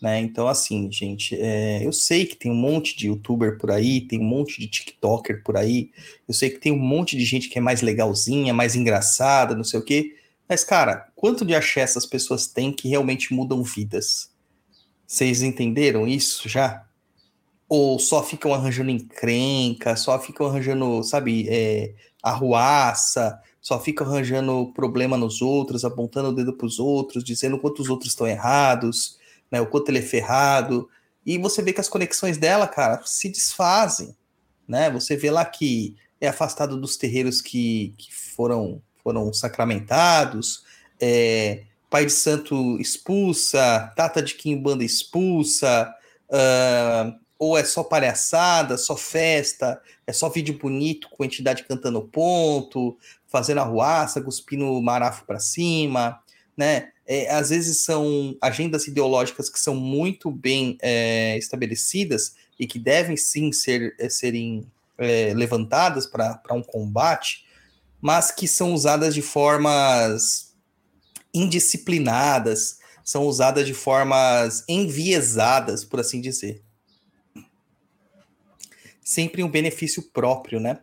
[0.00, 0.20] Né?
[0.20, 4.20] Então, assim, gente, é, eu sei que tem um monte de youtuber por aí, tem
[4.20, 5.90] um monte de TikToker por aí,
[6.28, 9.64] eu sei que tem um monte de gente que é mais legalzinha, mais engraçada, não
[9.64, 10.14] sei o quê.
[10.48, 14.30] Mas, cara, quanto de axé essas pessoas têm que realmente mudam vidas?
[15.06, 16.84] Vocês entenderam isso já?
[17.68, 25.16] Ou só ficam arranjando encrenca, só ficam arranjando, sabe, é, arruaça, só ficam arranjando problema
[25.16, 29.18] nos outros, apontando o dedo para os outros, dizendo quanto os outros estão errados,
[29.50, 30.88] né, o quanto ele é ferrado.
[31.24, 34.14] E você vê que as conexões dela, cara, se desfazem.
[34.66, 34.90] Né?
[34.90, 40.64] Você vê lá que é afastado dos terreiros que, que foram, foram sacramentados,
[41.00, 45.94] é, Pai de Santo expulsa, Tata de Quimbanda expulsa,
[46.28, 52.02] uh, ou é só palhaçada, só festa, é só vídeo bonito com a entidade cantando
[52.02, 56.20] ponto, fazendo arruaça, cuspindo marafo para cima,
[56.56, 56.90] né?
[57.06, 63.16] É, às vezes são agendas ideológicas que são muito bem é, estabelecidas e que devem
[63.16, 67.44] sim ser, é, serem é, levantadas para um combate,
[68.00, 70.54] mas que são usadas de formas
[71.32, 76.62] indisciplinadas, são usadas de formas enviesadas, por assim dizer.
[79.02, 80.80] Sempre um benefício próprio, né?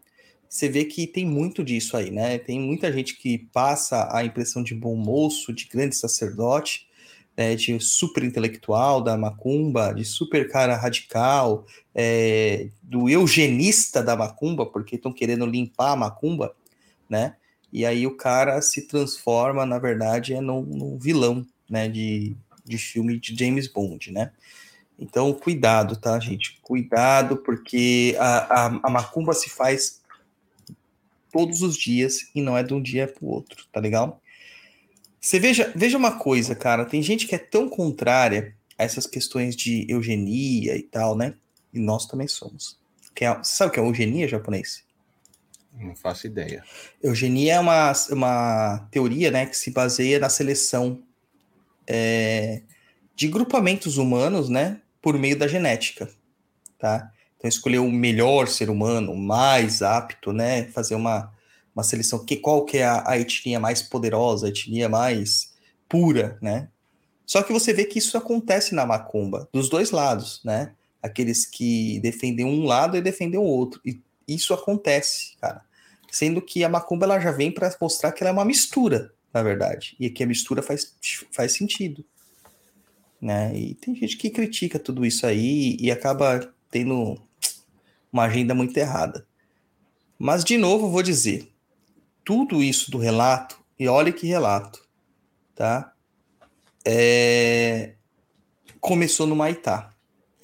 [0.51, 2.37] Você vê que tem muito disso aí, né?
[2.37, 6.89] Tem muita gente que passa a impressão de bom moço, de grande sacerdote,
[7.37, 14.65] né, de super intelectual da macumba, de super cara radical, é, do eugenista da macumba,
[14.65, 16.53] porque estão querendo limpar a macumba,
[17.09, 17.37] né?
[17.71, 22.35] E aí o cara se transforma, na verdade, é num, num vilão, né, de,
[22.65, 24.33] de filme de James Bond, né?
[24.99, 26.59] Então, cuidado, tá, gente?
[26.61, 30.00] Cuidado, porque a, a, a macumba se faz
[31.31, 34.21] todos os dias e não é de um dia para o outro, tá legal?
[35.19, 39.55] Você veja, veja uma coisa, cara, tem gente que é tão contrária a essas questões
[39.55, 41.35] de eugenia e tal, né?
[41.71, 42.79] E nós também somos.
[43.13, 44.83] Que é, você sabe o que é eugenia japonês?
[45.73, 46.63] Não faço ideia.
[47.01, 51.01] Eugenia é uma, uma teoria né, que se baseia na seleção
[51.87, 52.61] é,
[53.15, 56.09] de grupamentos humanos né, por meio da genética.
[56.77, 57.11] tá?
[57.41, 60.65] Então escolher o melhor ser humano, mais apto, né?
[60.65, 61.33] Fazer uma,
[61.75, 65.51] uma seleção, que, qual que é a, a etnia mais poderosa, a etnia mais
[65.89, 66.69] pura, né?
[67.25, 70.73] Só que você vê que isso acontece na macumba, dos dois lados, né?
[71.01, 73.81] Aqueles que defendem um lado e defendem o outro.
[73.83, 75.63] E isso acontece, cara.
[76.11, 79.41] Sendo que a macumba ela já vem para mostrar que ela é uma mistura, na
[79.41, 79.95] verdade.
[79.99, 80.93] E que a mistura faz,
[81.31, 82.05] faz sentido.
[83.19, 83.57] Né?
[83.57, 87.17] E tem gente que critica tudo isso aí e acaba tendo
[88.11, 89.25] uma agenda muito errada.
[90.17, 91.51] Mas, de novo, vou dizer:
[92.23, 94.85] tudo isso do relato, e olha que relato,
[95.55, 95.93] tá?
[96.85, 97.93] É...
[98.79, 99.93] Começou no Maitá.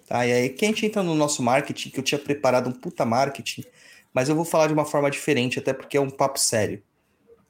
[0.07, 0.25] Tá?
[0.25, 3.65] E aí, quem entra no nosso marketing, que eu tinha preparado um puta marketing,
[4.13, 6.81] mas eu vou falar de uma forma diferente, até porque é um papo sério.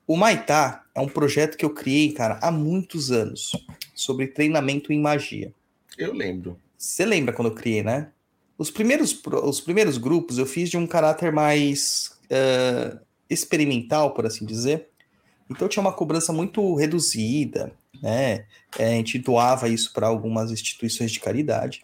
[0.07, 3.51] O Maitá é um projeto que eu criei, cara, há muitos anos,
[3.93, 5.53] sobre treinamento em magia.
[5.97, 6.59] Eu lembro.
[6.77, 8.11] Você lembra quando eu criei, né?
[8.57, 14.45] Os primeiros, os primeiros grupos eu fiz de um caráter mais uh, experimental, por assim
[14.45, 14.89] dizer.
[15.49, 18.45] Então tinha uma cobrança muito reduzida, né?
[18.77, 21.83] É, a gente doava isso para algumas instituições de caridade.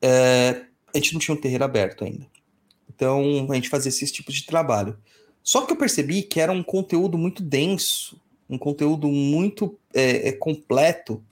[0.00, 2.26] É, a gente não tinha um terreiro aberto ainda.
[2.88, 4.96] Então a gente fazia esses tipos de trabalho.
[5.42, 10.32] Só que eu percebi que era um conteúdo muito denso, um conteúdo muito é, é
[10.32, 11.22] completo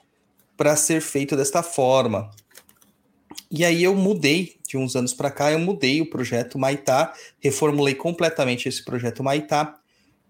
[0.56, 2.30] para ser feito desta forma.
[3.50, 7.94] E aí eu mudei, de uns anos para cá, eu mudei o projeto Maitá, reformulei
[7.94, 9.78] completamente esse projeto Maitá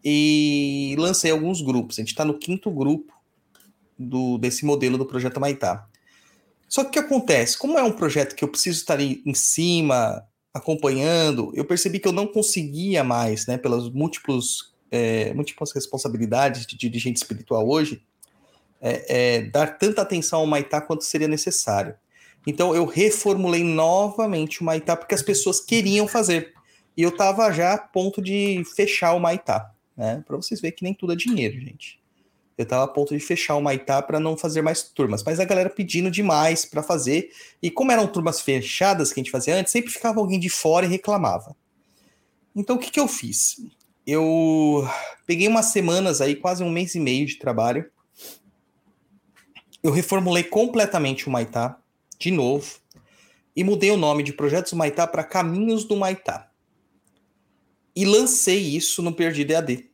[0.04, 1.98] e lancei alguns grupos.
[1.98, 3.12] A gente está no quinto grupo
[3.98, 5.86] do, desse modelo do projeto Maitá.
[6.68, 7.56] Só que o que acontece?
[7.56, 12.12] Como é um projeto que eu preciso estar em cima, acompanhando, eu percebi que eu
[12.12, 18.02] não conseguia mais, né, pelas múltiplos, é, múltiplas responsabilidades de dirigente espiritual hoje,
[18.80, 21.94] é, é, dar tanta atenção ao Maitá quanto seria necessário.
[22.46, 26.52] Então eu reformulei novamente o Maitá porque as pessoas queriam fazer.
[26.96, 30.22] E eu estava já a ponto de fechar o Maitá, né?
[30.26, 32.02] Para vocês verem que nem tudo é dinheiro, gente.
[32.58, 35.44] Eu estava a ponto de fechar o Maitá para não fazer mais turmas, mas a
[35.44, 37.30] galera pedindo demais para fazer.
[37.62, 40.84] E como eram turmas fechadas que a gente fazia antes, sempre ficava alguém de fora
[40.84, 41.56] e reclamava.
[42.54, 43.56] Então o que, que eu fiz?
[44.06, 44.86] Eu
[45.26, 47.90] peguei umas semanas aí, quase um mês e meio de trabalho.
[49.82, 51.81] Eu reformulei completamente o Maitá,
[52.22, 52.76] de novo,
[53.54, 56.48] e mudei o nome de Projetos Maitá para Caminhos do Maitá.
[57.94, 59.90] E lancei isso no Perdido EAD.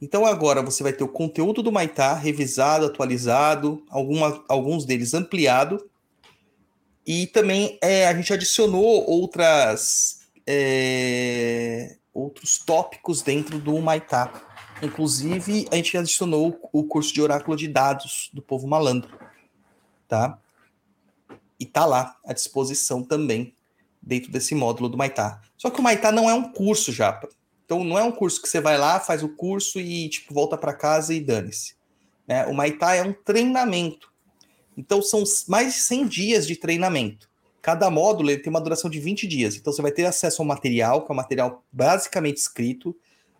[0.00, 5.88] Então agora você vai ter o conteúdo do Maitá revisado, atualizado, alguma, alguns deles ampliado.
[7.06, 14.30] E também é, a gente adicionou outras é, outros tópicos dentro do Maitá.
[14.82, 19.18] Inclusive, a gente adicionou o curso de oráculo de dados do povo malandro,
[20.06, 20.38] tá?
[21.58, 23.54] E tá lá à disposição também
[24.02, 25.40] dentro desse módulo do Maitá.
[25.56, 27.28] Só que o Maitá não é um curso, Japa.
[27.64, 30.56] Então não é um curso que você vai lá, faz o curso e tipo volta
[30.56, 31.74] para casa e dane-se.
[32.26, 32.46] Né?
[32.46, 34.12] O Maitá é um treinamento.
[34.76, 37.28] Então são mais de 100 dias de treinamento.
[37.60, 39.56] Cada módulo ele tem uma duração de 20 dias.
[39.56, 42.94] Então você vai ter acesso ao material, que é um material basicamente escrito,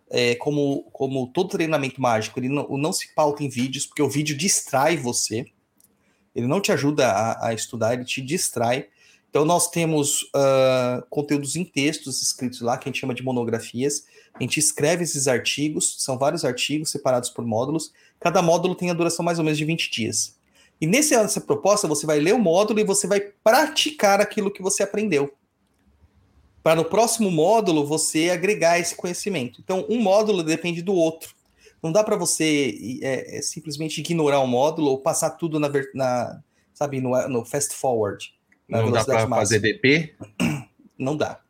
[0.09, 4.09] é, como, como todo treinamento mágico, ele não, não se pauta em vídeos, porque o
[4.09, 5.45] vídeo distrai você.
[6.37, 8.85] Ele não te ajuda a, a estudar, ele te distrai.
[9.27, 14.05] Então, nós temos uh, conteúdos em textos escritos lá, que a gente chama de monografias.
[14.35, 17.91] A gente escreve esses artigos, são vários artigos separados por módulos.
[18.19, 20.37] Cada módulo tem a duração mais ou menos de 20 dias.
[20.79, 24.83] E nessa proposta, você vai ler o módulo e você vai praticar aquilo que você
[24.83, 25.33] aprendeu.
[26.61, 29.59] Para no próximo módulo você agregar esse conhecimento.
[29.59, 31.36] Então, um módulo depende do outro.
[31.81, 36.41] Não dá para você é, é, simplesmente ignorar um módulo ou passar tudo na, na
[36.73, 38.33] sabe, no, no fast forward.
[38.67, 40.15] Não dá para fazer DP?
[40.97, 41.41] Não dá.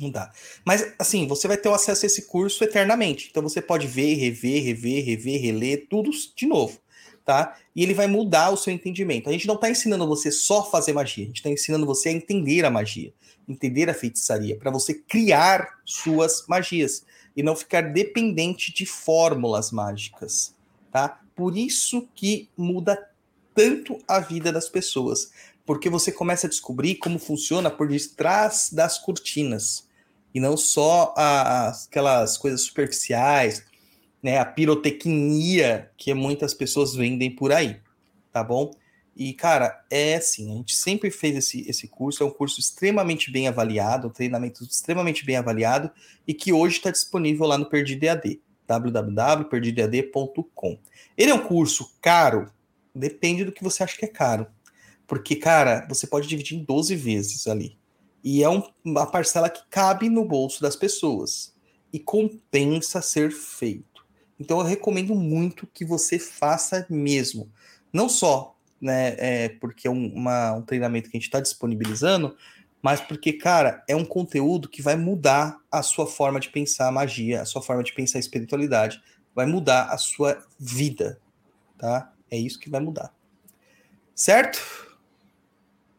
[0.00, 0.30] Não dá.
[0.64, 3.28] Mas, assim, você vai ter o acesso a esse curso eternamente.
[3.30, 6.78] Então, você pode ver, rever, rever, rever, reler, tudo de novo,
[7.24, 7.58] tá?
[7.74, 9.28] E ele vai mudar o seu entendimento.
[9.28, 11.24] A gente não está ensinando você só fazer magia.
[11.24, 13.12] A gente está ensinando você a entender a magia,
[13.46, 17.04] entender a feitiçaria, para você criar suas magias
[17.36, 20.54] e não ficar dependente de fórmulas mágicas,
[20.90, 21.20] tá?
[21.34, 23.08] Por isso que muda
[23.54, 25.30] tanto a vida das pessoas
[25.64, 29.88] porque você começa a descobrir como funciona por detrás das cortinas
[30.34, 33.64] e não só aquelas coisas superficiais,
[34.22, 37.80] né, a pirotecnia que muitas pessoas vendem por aí,
[38.32, 38.70] tá bom?
[39.14, 43.30] E, cara, é assim, a gente sempre fez esse, esse curso, é um curso extremamente
[43.30, 45.90] bem avaliado, um treinamento extremamente bem avaliado,
[46.26, 50.78] e que hoje está disponível lá no Perdido EAD, www.perdidoead.com.
[51.16, 52.50] Ele é um curso caro?
[52.94, 54.46] Depende do que você acha que é caro.
[55.06, 57.76] Porque, cara, você pode dividir em 12 vezes ali.
[58.24, 61.52] E é um, uma parcela que cabe no bolso das pessoas.
[61.92, 64.06] E compensa ser feito.
[64.40, 67.52] Então eu recomendo muito que você faça mesmo.
[67.92, 68.51] Não só
[68.82, 72.36] né, é, porque é um, uma, um treinamento que a gente está disponibilizando,
[72.82, 76.92] mas porque, cara, é um conteúdo que vai mudar a sua forma de pensar a
[76.92, 79.00] magia, a sua forma de pensar a espiritualidade,
[79.32, 81.20] vai mudar a sua vida,
[81.78, 82.12] tá?
[82.28, 83.14] É isso que vai mudar.
[84.16, 84.58] Certo?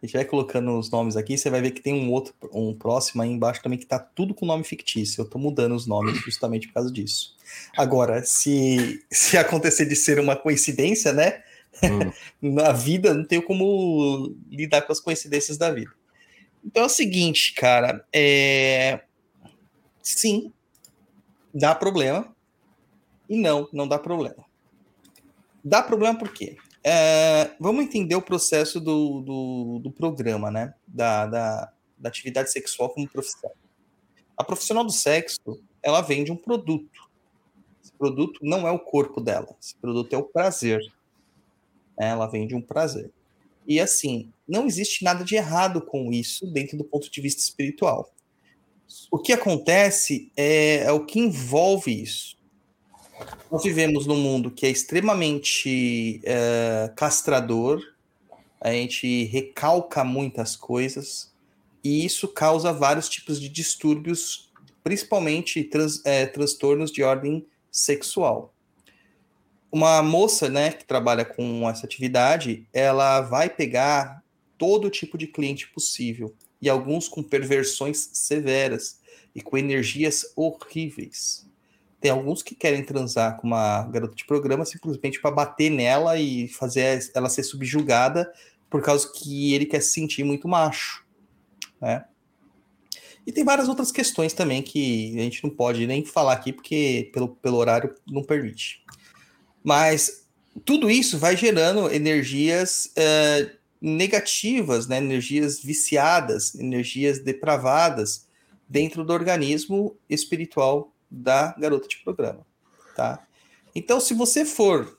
[0.02, 2.74] A gente vai colocando os nomes aqui, você vai ver que tem um outro, um
[2.74, 5.22] próximo aí embaixo também que tá tudo com nome fictício.
[5.22, 7.36] Eu tô mudando os nomes justamente por causa disso.
[7.76, 11.44] Agora, se, se acontecer de ser uma coincidência, né?
[11.84, 12.12] Hum.
[12.54, 15.92] Na vida, não tenho como lidar com as coincidências da vida.
[16.64, 19.02] Então é o seguinte, cara, é...
[20.02, 20.52] sim,
[21.54, 22.36] dá problema,
[23.30, 24.46] e não, não dá problema.
[25.64, 26.58] Dá problema por quê?
[26.90, 30.74] É, vamos entender o processo do, do, do programa, né?
[30.88, 33.52] Da, da, da, atividade sexual como profissão.
[34.38, 37.10] A profissional do sexo, ela vende um produto.
[37.84, 39.54] Esse produto não é o corpo dela.
[39.62, 40.80] Esse produto é o prazer.
[42.00, 43.12] Ela vende um prazer.
[43.68, 48.10] E assim, não existe nada de errado com isso dentro do ponto de vista espiritual.
[49.12, 52.37] O que acontece é, é o que envolve isso.
[53.52, 57.82] Nós vivemos num mundo que é extremamente é, castrador,
[58.60, 61.32] a gente recalca muitas coisas,
[61.84, 64.52] e isso causa vários tipos de distúrbios,
[64.84, 68.54] principalmente trans, é, transtornos de ordem sexual.
[69.72, 74.24] Uma moça né, que trabalha com essa atividade, ela vai pegar
[74.58, 79.00] todo tipo de cliente possível, e alguns com perversões severas
[79.34, 81.47] e com energias horríveis.
[82.00, 86.48] Tem alguns que querem transar com uma garota de programa simplesmente para bater nela e
[86.48, 88.32] fazer ela ser subjugada
[88.70, 91.06] por causa que ele quer se sentir muito macho,
[91.82, 92.06] né?
[93.26, 97.10] E tem várias outras questões também que a gente não pode nem falar aqui porque
[97.12, 98.86] pelo, pelo horário não permite.
[99.62, 100.26] Mas
[100.64, 104.98] tudo isso vai gerando energias uh, negativas, né?
[104.98, 108.28] energias viciadas, energias depravadas
[108.68, 112.46] dentro do organismo espiritual da garota de programa,
[112.96, 113.26] tá?
[113.76, 114.98] Então, se você for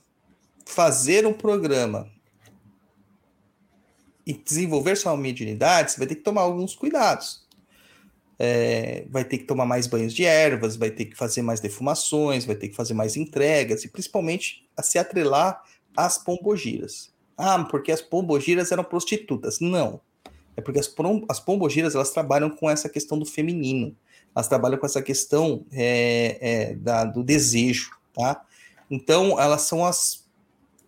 [0.65, 2.09] fazer um programa
[4.27, 7.47] e desenvolver sua mediunidade, você vai ter que tomar alguns cuidados.
[8.39, 12.45] É, vai ter que tomar mais banhos de ervas, vai ter que fazer mais defumações,
[12.45, 15.61] vai ter que fazer mais entregas e principalmente a se atrelar
[15.97, 17.11] às pombogiras.
[17.37, 19.59] Ah, porque as pombogiras eram prostitutas.
[19.61, 20.01] Não.
[20.57, 20.95] É porque as,
[21.29, 23.97] as pombogiras elas trabalham com essa questão do feminino
[24.39, 28.41] elas trabalham com essa questão é, é, da, do desejo, tá?
[28.89, 30.25] Então, elas são as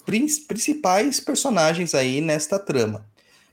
[0.07, 3.05] principais personagens aí nesta trama.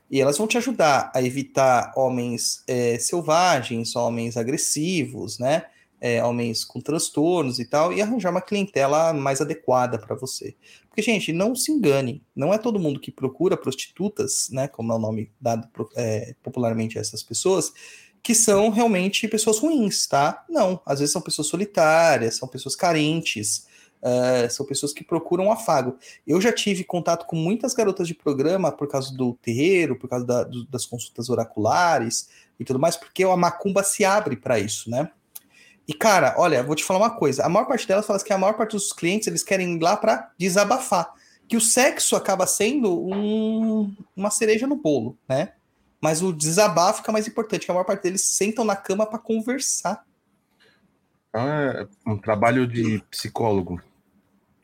[0.08, 5.64] E elas vão te ajudar a evitar homens é, selvagens, homens agressivos, né?
[6.00, 10.54] É, homens com transtornos e tal, e arranjar uma clientela mais adequada para você.
[10.88, 14.68] Porque, gente, não se engane, não é todo mundo que procura prostitutas, né?
[14.68, 17.72] Como é o nome dado é, popularmente a essas pessoas,
[18.22, 20.44] que são realmente pessoas ruins, tá?
[20.48, 23.66] Não, às vezes são pessoas solitárias, são pessoas carentes,
[24.02, 25.96] uh, são pessoas que procuram afago.
[26.26, 30.26] Eu já tive contato com muitas garotas de programa por causa do terreiro, por causa
[30.26, 34.90] da, do, das consultas oraculares e tudo mais, porque a macumba se abre para isso,
[34.90, 35.10] né?
[35.86, 38.38] E cara, olha, vou te falar uma coisa: a maior parte delas fala que a
[38.38, 41.14] maior parte dos clientes eles querem ir lá para desabafar,
[41.48, 45.54] que o sexo acaba sendo um, uma cereja no bolo, né?
[46.00, 49.18] Mas o desabafo fica mais importante, que a maior parte deles sentam na cama para
[49.18, 50.04] conversar.
[51.32, 53.80] Ah, é um trabalho de psicólogo.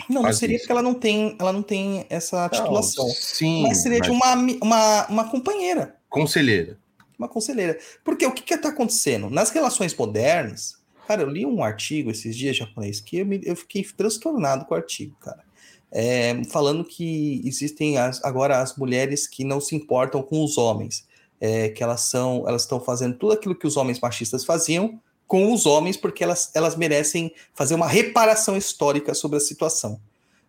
[0.08, 0.64] Não, não seria isso.
[0.64, 3.06] porque ela não tem, ela não tem essa titulação.
[3.06, 3.62] Não, sim.
[3.62, 4.08] Mas seria mas...
[4.08, 5.96] de uma, uma, uma companheira.
[6.08, 6.78] Conselheira.
[7.18, 7.78] Uma conselheira.
[8.04, 9.30] Porque o que está acontecendo?
[9.30, 13.56] Nas relações modernas, cara, eu li um artigo esses dias japonês que eu, me, eu
[13.56, 15.44] fiquei transtornado com o artigo, cara.
[15.90, 21.06] É, falando que existem as, agora as mulheres que não se importam com os homens.
[21.46, 25.52] É, que elas são, elas estão fazendo tudo aquilo que os homens machistas faziam, com
[25.52, 30.00] os homens, porque elas, elas merecem fazer uma reparação histórica sobre a situação.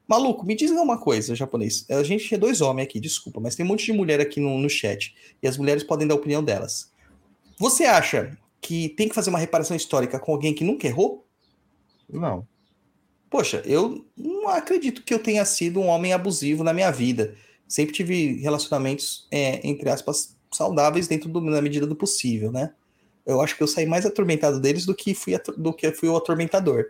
[0.08, 1.86] Maluco, me diz uma coisa, japonês.
[1.89, 4.58] A gente é dois homens aqui, desculpa, mas tem um monte de mulher aqui no,
[4.58, 5.14] no chat.
[5.43, 6.89] E as mulheres podem dar a opinião delas.
[7.60, 11.26] Você acha que tem que fazer uma reparação histórica com alguém que nunca errou?
[12.10, 12.48] Não.
[13.30, 17.36] Poxa, eu não acredito que eu tenha sido um homem abusivo na minha vida.
[17.68, 22.72] Sempre tive relacionamentos, é, entre aspas, saudáveis dentro do, da medida do possível, né?
[23.26, 26.16] eu acho que eu saí mais atormentado deles do que fui, do que fui o
[26.16, 26.86] atormentador.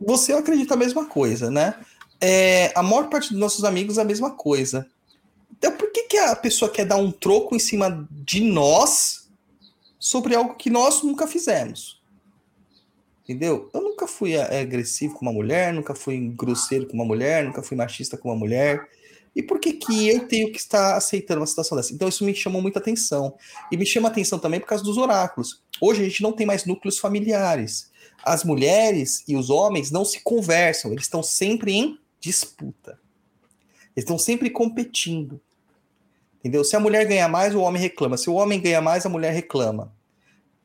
[0.00, 1.74] Você acredita a mesma coisa, né?
[2.20, 4.86] É, a maior parte dos nossos amigos é a mesma coisa.
[5.56, 9.30] Então, por que, que a pessoa quer dar um troco em cima de nós
[9.98, 12.02] sobre algo que nós nunca fizemos?
[13.22, 13.70] Entendeu?
[13.72, 17.62] Eu nunca fui é, agressivo com uma mulher, nunca fui grosseiro com uma mulher, nunca
[17.62, 18.88] fui machista com uma mulher.
[19.34, 21.92] E por que, que eu tenho que estar aceitando uma situação dessa?
[21.92, 23.34] Então isso me chamou muita atenção.
[23.70, 25.62] E me chama atenção também por causa dos oráculos.
[25.80, 27.90] Hoje a gente não tem mais núcleos familiares.
[28.22, 32.98] As mulheres e os homens não se conversam, eles estão sempre em disputa.
[33.94, 35.40] Eles estão sempre competindo.
[36.38, 36.62] Entendeu?
[36.62, 38.16] Se a mulher ganha mais, o homem reclama.
[38.16, 39.92] Se o homem ganha mais, a mulher reclama.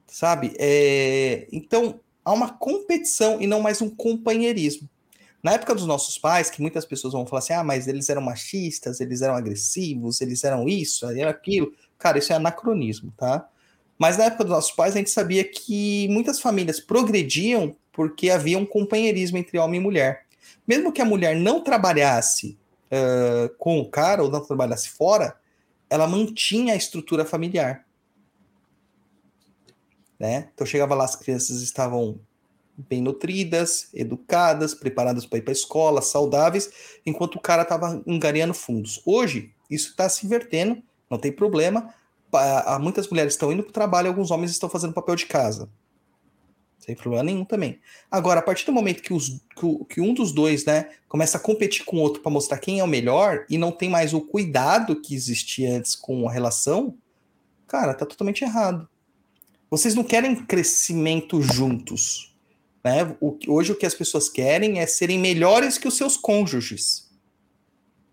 [0.08, 0.54] Sabe?
[0.60, 1.48] É...
[1.52, 4.90] Então, há uma competição e não mais um companheirismo.
[5.42, 8.22] Na época dos nossos pais, que muitas pessoas vão falar assim: ah, mas eles eram
[8.22, 11.72] machistas, eles eram agressivos, eles eram isso, era aquilo.
[11.98, 13.48] Cara, isso é anacronismo, tá?
[13.98, 18.58] Mas na época dos nossos pais, a gente sabia que muitas famílias progrediam porque havia
[18.58, 20.26] um companheirismo entre homem e mulher.
[20.66, 22.58] Mesmo que a mulher não trabalhasse
[22.90, 25.38] uh, com o cara ou não trabalhasse fora,
[25.90, 27.86] ela mantinha a estrutura familiar.
[30.18, 30.50] Né?
[30.54, 32.20] Então chegava lá, as crianças estavam
[32.88, 36.70] bem nutridas, educadas, preparadas para ir para a escola, saudáveis,
[37.06, 39.02] enquanto o cara estava angariando fundos.
[39.06, 41.94] Hoje, isso está se invertendo, não tem problema.
[42.80, 45.70] Muitas mulheres estão indo para o trabalho, alguns homens estão fazendo papel de casa.
[46.78, 47.80] Sem problema nenhum também.
[48.10, 49.42] Agora, a partir do momento que, os,
[49.90, 52.84] que, um dos dois né, começa a competir com o outro para mostrar quem é
[52.84, 56.96] o melhor e não tem mais o cuidado que existia antes com a relação,
[57.68, 58.88] cara, tá totalmente errado.
[59.70, 62.29] Vocês não querem crescimento juntos
[62.90, 63.16] né?
[63.22, 67.08] O, hoje o que as pessoas querem é serem melhores que os seus cônjuges.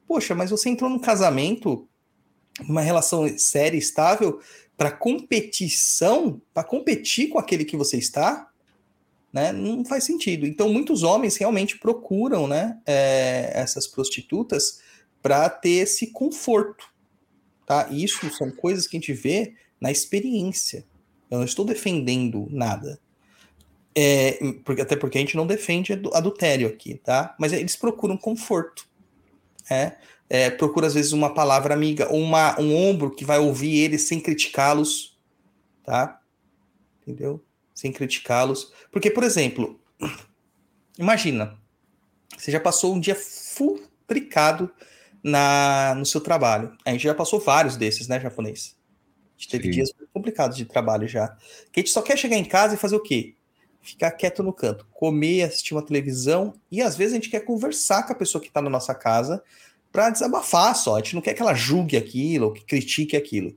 [0.07, 1.89] Poxa, mas você entrou num casamento,
[2.61, 4.39] numa relação séria, estável,
[4.77, 8.51] para competição, para competir com aquele que você está,
[9.33, 9.51] né?
[9.51, 10.47] Não faz sentido.
[10.47, 12.79] Então, muitos homens realmente procuram, né?
[12.85, 14.81] É, essas prostitutas
[15.23, 16.87] para ter esse conforto,
[17.67, 17.89] tá?
[17.91, 20.85] Isso são coisas que a gente vê na experiência.
[21.31, 23.01] Eu não estou defendendo nada.
[23.99, 27.35] É, porque, até porque a gente não defende adultério aqui, tá?
[27.39, 28.87] Mas eles procuram conforto.
[29.71, 29.97] É,
[30.29, 34.03] é, procura, às vezes, uma palavra amiga, ou uma, um ombro que vai ouvir eles
[34.03, 35.19] sem criticá-los,
[35.83, 36.21] tá?
[37.01, 37.43] Entendeu?
[37.75, 38.71] Sem criticá-los.
[38.93, 39.81] Porque, por exemplo,
[40.99, 41.57] imagina,
[42.37, 44.71] você já passou um dia futricado
[45.23, 46.77] na, no seu trabalho.
[46.85, 48.77] A gente já passou vários desses, né, japonês?
[49.39, 49.71] A gente teve Sim.
[49.71, 51.29] dias complicados de trabalho já.
[51.73, 53.36] Que a gente só quer chegar em casa e fazer o quê?
[53.91, 58.05] Ficar quieto no canto, comer, assistir uma televisão e às vezes a gente quer conversar
[58.05, 59.43] com a pessoa que está na nossa casa
[59.93, 60.97] para desabafar só.
[60.97, 63.57] A gente não quer que ela julgue aquilo que critique aquilo.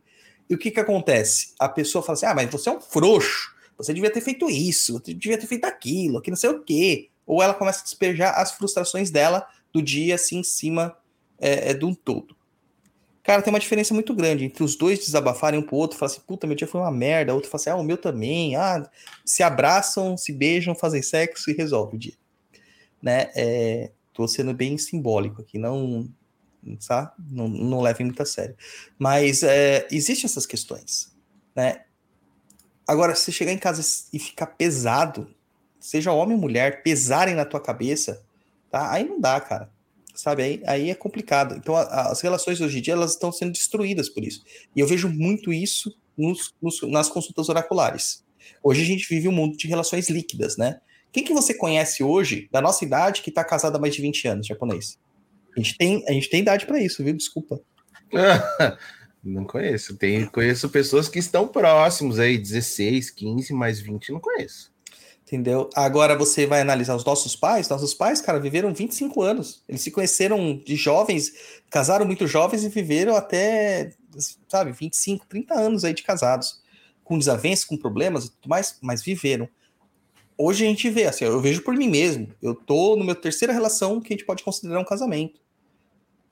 [0.49, 1.53] E o que que acontece?
[1.59, 4.93] A pessoa fala assim: ah, mas você é um frouxo, você devia ter feito isso,
[4.93, 7.09] você devia ter feito aquilo, que não sei o quê.
[7.25, 10.97] Ou ela começa a despejar as frustrações dela do dia assim em cima
[11.37, 12.35] é, é, de um todo.
[13.29, 16.21] Cara, tem uma diferença muito grande entre os dois desabafarem um pro outro, falar assim,
[16.21, 18.89] puta, meu dia foi uma merda, outro fala assim, ah, o meu também, ah,
[19.23, 22.15] se abraçam, se beijam, fazem sexo e resolve o dia.
[22.99, 23.29] Né?
[23.35, 26.09] É, tô sendo bem simbólico aqui, não,
[26.87, 27.13] tá?
[27.19, 28.57] não, não levem muito a sério.
[28.97, 31.15] Mas é, existem essas questões,
[31.55, 31.83] né?
[32.87, 35.29] Agora, se chegar em casa e ficar pesado,
[35.79, 38.25] seja homem ou mulher, pesarem na tua cabeça,
[38.71, 38.91] tá?
[38.91, 39.69] Aí não dá, cara
[40.21, 40.43] sabe?
[40.43, 41.55] Aí, aí é complicado.
[41.55, 44.43] Então, a, as relações hoje em dia elas estão sendo destruídas por isso.
[44.75, 48.23] E eu vejo muito isso nos, nos, nas consultas oraculares.
[48.63, 50.79] Hoje a gente vive um mundo de relações líquidas, né?
[51.11, 54.27] Quem que você conhece hoje, da nossa idade, que está casado há mais de 20
[54.27, 54.99] anos, japonês?
[55.55, 57.13] A gente tem, a gente tem idade para isso, viu?
[57.15, 57.59] Desculpa.
[59.23, 59.95] não conheço.
[59.97, 64.71] Tem, conheço pessoas que estão próximos aí, 16, 15, mais 20, não conheço.
[65.29, 65.69] Entendeu?
[65.75, 67.69] Agora você vai analisar os nossos pais.
[67.69, 69.63] Nossos pais, cara, viveram 25 anos.
[69.69, 71.31] Eles se conheceram de jovens,
[71.69, 73.91] casaram muito jovens e viveram até,
[74.47, 76.63] sabe, 25, 30 anos aí de casados.
[77.03, 79.47] Com desavenças, com problemas e tudo mais, mas viveram.
[80.35, 82.33] Hoje a gente vê, assim, eu vejo por mim mesmo.
[82.41, 85.39] Eu tô no meu terceira relação que a gente pode considerar um casamento.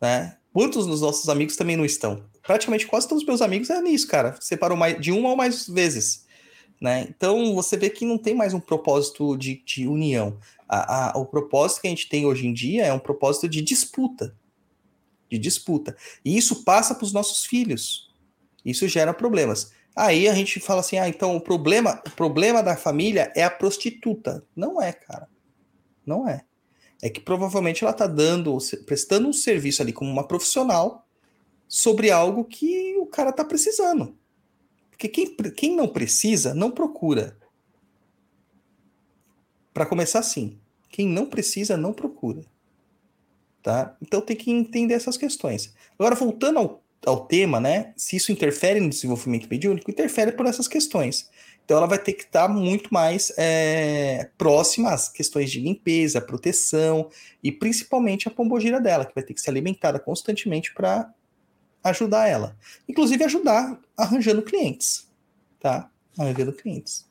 [0.02, 0.38] Né?
[0.52, 2.24] Muitos dos nossos amigos também não estão.
[2.42, 4.36] Praticamente quase todos os meus amigos é nisso, cara.
[4.42, 6.26] Separou mais, de uma ou mais vezes.
[6.80, 7.08] Né?
[7.10, 10.38] Então você vê que não tem mais um propósito de, de união.
[10.68, 13.62] A, a, o propósito que a gente tem hoje em dia é um propósito de
[13.62, 14.36] disputa.
[15.30, 15.96] De disputa.
[16.24, 18.14] E isso passa para os nossos filhos.
[18.64, 19.72] Isso gera problemas.
[19.96, 23.50] Aí a gente fala assim: ah, então o problema, o problema da família é a
[23.50, 24.46] prostituta.
[24.56, 25.28] Não é, cara.
[26.06, 26.44] Não é.
[27.02, 31.08] É que provavelmente ela está dando, prestando um serviço ali como uma profissional
[31.68, 34.16] sobre algo que o cara está precisando.
[34.98, 37.38] Porque quem, quem não precisa, não procura.
[39.72, 40.58] Para começar assim,
[40.90, 42.42] quem não precisa, não procura.
[43.62, 43.96] Tá?
[44.02, 45.72] Então tem que entender essas questões.
[46.00, 47.94] Agora, voltando ao, ao tema, né?
[47.96, 51.30] Se isso interfere no desenvolvimento mediúnico, interfere por essas questões.
[51.64, 57.10] Então ela vai ter que estar muito mais é, próxima às questões de limpeza, proteção
[57.44, 61.14] e principalmente a pombogira dela, que vai ter que ser alimentada constantemente para
[61.84, 62.58] ajudar ela.
[62.88, 65.10] Inclusive ajudar arranjando clientes,
[65.60, 65.90] tá?
[66.18, 67.06] Arranjando clientes.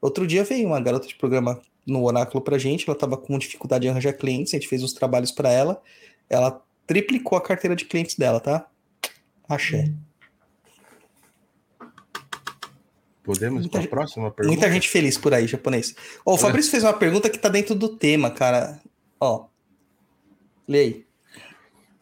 [0.00, 3.82] Outro dia veio uma garota de programa no Oráculo pra gente, ela tava com dificuldade
[3.82, 5.82] de arranjar clientes, a gente fez uns trabalhos para ela,
[6.28, 8.68] ela triplicou a carteira de clientes dela, tá?
[9.48, 9.92] Axé.
[13.22, 14.58] Podemos para a próxima pergunta?
[14.58, 15.94] Muita gente feliz por aí, japonês.
[16.24, 18.80] Oh, o Fabrício fez uma pergunta que tá dentro do tema, cara.
[19.20, 19.46] Ó.
[20.66, 21.04] Leia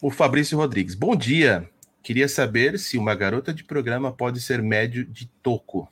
[0.00, 0.94] o Fabrício Rodrigues.
[0.94, 1.68] Bom dia.
[2.02, 5.86] Queria saber se uma garota de programa pode ser médio de toco.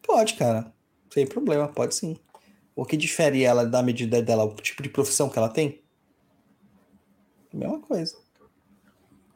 [0.00, 0.72] Pode, cara.
[1.12, 2.16] Sem problema, pode sim.
[2.76, 5.82] O que difere ela da medida dela, o tipo de profissão que ela tem?
[7.52, 8.16] Mesma coisa.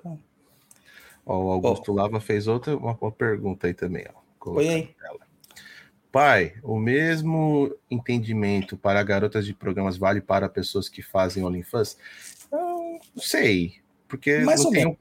[0.03, 0.17] Tá.
[1.27, 1.95] Ó, o Augusto oh.
[1.95, 4.07] Lava fez outra uma, uma, pergunta aí também.
[4.15, 4.95] Ó, Foi aí.
[6.13, 11.97] Pai, o mesmo entendimento para garotas de programas vale para pessoas que fazem OnlyFans?
[13.15, 13.75] Não sei,
[14.09, 14.99] porque Mais não tenho,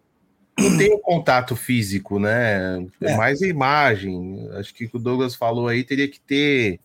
[0.60, 2.86] não tenho contato físico, né?
[3.02, 4.50] É, mais a imagem.
[4.54, 6.80] Acho que o Douglas falou aí teria que ter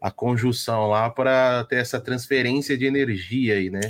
[0.00, 3.80] a conjunção lá para ter essa transferência de energia aí, né?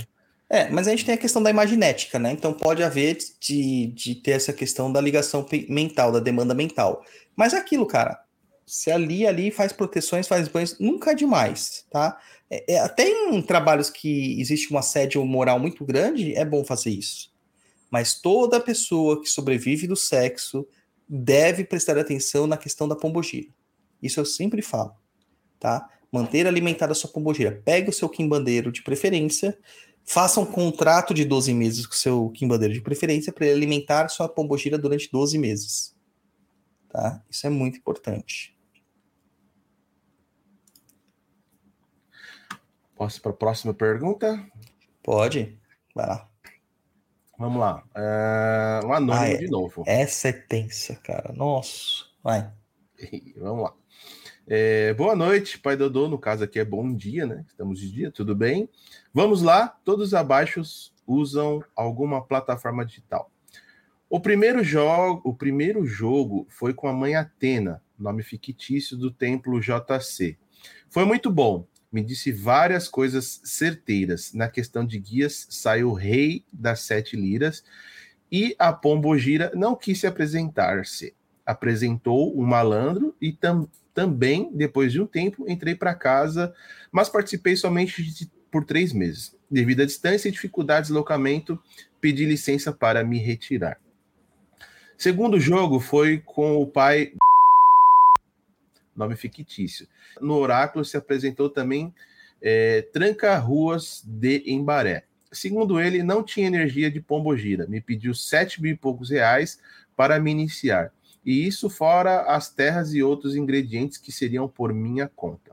[0.49, 2.33] É, mas a gente tem a questão da imaginética, né?
[2.33, 7.05] Então pode haver de, de ter essa questão da ligação mental, da demanda mental.
[7.37, 8.19] Mas é aquilo, cara,
[8.65, 12.19] se ali, ali faz proteções, faz banhos, nunca é demais, tá?
[12.53, 16.89] É, é, até em trabalhos que existe um assédio moral muito grande, é bom fazer
[16.89, 17.31] isso.
[17.89, 20.67] Mas toda pessoa que sobrevive do sexo
[21.07, 23.47] deve prestar atenção na questão da pombogira.
[24.03, 24.93] Isso eu sempre falo,
[25.57, 25.89] tá?
[26.11, 27.61] Manter alimentada a sua pombogira.
[27.63, 29.57] Pegue o seu quimbandeiro de preferência,
[30.03, 34.09] faça um contrato de 12 meses com o seu quimbandeiro de preferência para ele alimentar
[34.09, 35.95] sua pombogira durante 12 meses.
[36.89, 37.23] Tá?
[37.29, 38.50] Isso é muito importante.
[43.01, 44.47] Posso para a próxima pergunta?
[45.01, 45.59] Pode.
[45.95, 46.29] Vai lá.
[47.35, 47.83] Vamos lá.
[47.95, 48.79] É...
[48.85, 49.83] Um anônimo de novo.
[49.87, 51.33] Essa é tensa, cara.
[51.33, 52.05] Nossa.
[52.23, 52.53] Vai.
[53.37, 53.73] Vamos lá.
[54.47, 56.07] É, boa noite, Pai Dodô.
[56.07, 57.43] No caso aqui é bom dia, né?
[57.47, 58.69] Estamos de dia, tudo bem?
[59.11, 59.69] Vamos lá.
[59.83, 60.61] Todos abaixo
[61.07, 63.31] usam alguma plataforma digital.
[64.07, 69.59] O primeiro jogo, o primeiro jogo foi com a mãe Atena, nome fictício do templo
[69.59, 70.37] JC.
[70.87, 74.33] Foi muito bom me disse várias coisas certeiras.
[74.33, 77.63] Na questão de guias, sai o rei das sete liras
[78.31, 81.13] e a Pombogira não quis se apresentar-se.
[81.45, 86.53] Apresentou um malandro e tam, também, depois de um tempo, entrei para casa,
[86.91, 89.35] mas participei somente de, por três meses.
[89.49, 91.61] Devido à distância e dificuldade de deslocamento,
[91.99, 93.77] pedi licença para me retirar.
[94.97, 97.13] Segundo jogo foi com o pai
[98.95, 99.87] nome fictício.
[100.19, 101.93] No oráculo se apresentou também
[102.41, 105.03] é, Tranca-Ruas de Embaré.
[105.31, 107.65] Segundo ele, não tinha energia de pombogira.
[107.67, 109.59] Me pediu sete mil e poucos reais
[109.95, 110.91] para me iniciar.
[111.25, 115.51] E isso fora as terras e outros ingredientes que seriam por minha conta.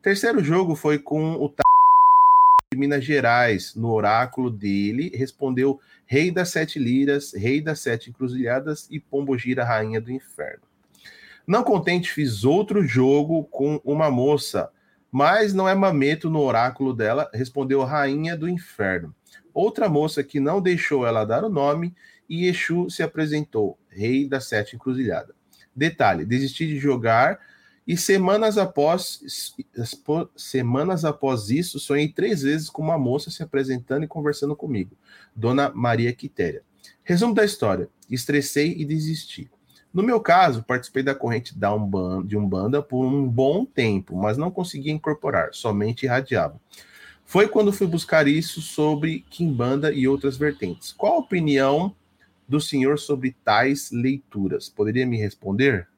[0.00, 1.48] Terceiro jogo foi com o
[2.72, 3.74] de Minas Gerais.
[3.74, 10.00] No oráculo dele, respondeu Rei das Sete Liras, Rei das Sete Encruzilhadas e Pombogira, Rainha
[10.00, 10.62] do Inferno.
[11.50, 14.70] Não contente, fiz outro jogo com uma moça,
[15.10, 19.12] mas não é mameto no oráculo dela, respondeu Rainha do Inferno.
[19.52, 21.92] Outra moça que não deixou ela dar o nome
[22.28, 25.34] e Exu se apresentou, Rei da Sete Encruzilhada.
[25.74, 27.40] Detalhe: desisti de jogar
[27.84, 29.20] E semanas após,
[30.36, 34.96] semanas após isso, sonhei três vezes com uma moça se apresentando e conversando comigo,
[35.34, 36.62] Dona Maria Quitéria.
[37.02, 39.50] Resumo da história: estressei e desisti.
[39.92, 44.36] No meu caso, participei da corrente da Umbanda, de Umbanda por um bom tempo, mas
[44.36, 46.60] não conseguia incorporar, somente irradiava.
[47.24, 50.92] Foi quando fui buscar isso sobre Kimbanda e outras vertentes.
[50.92, 51.94] Qual a opinião
[52.48, 54.68] do senhor sobre tais leituras?
[54.68, 55.88] Poderia me responder?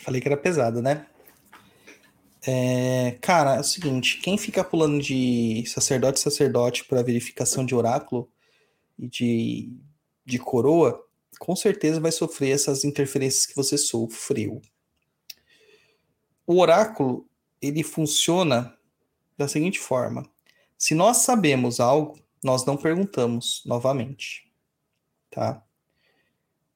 [0.00, 1.06] Falei que era pesado, né?
[2.46, 8.28] É, cara, é o seguinte: quem fica pulando de sacerdote sacerdote para verificação de oráculo
[8.98, 9.72] e de,
[10.24, 11.04] de coroa,
[11.38, 14.62] com certeza vai sofrer essas interferências que você sofreu.
[16.46, 17.28] O oráculo
[17.60, 18.76] ele funciona
[19.36, 20.28] da seguinte forma:
[20.76, 24.50] se nós sabemos algo, nós não perguntamos novamente,
[25.30, 25.62] tá?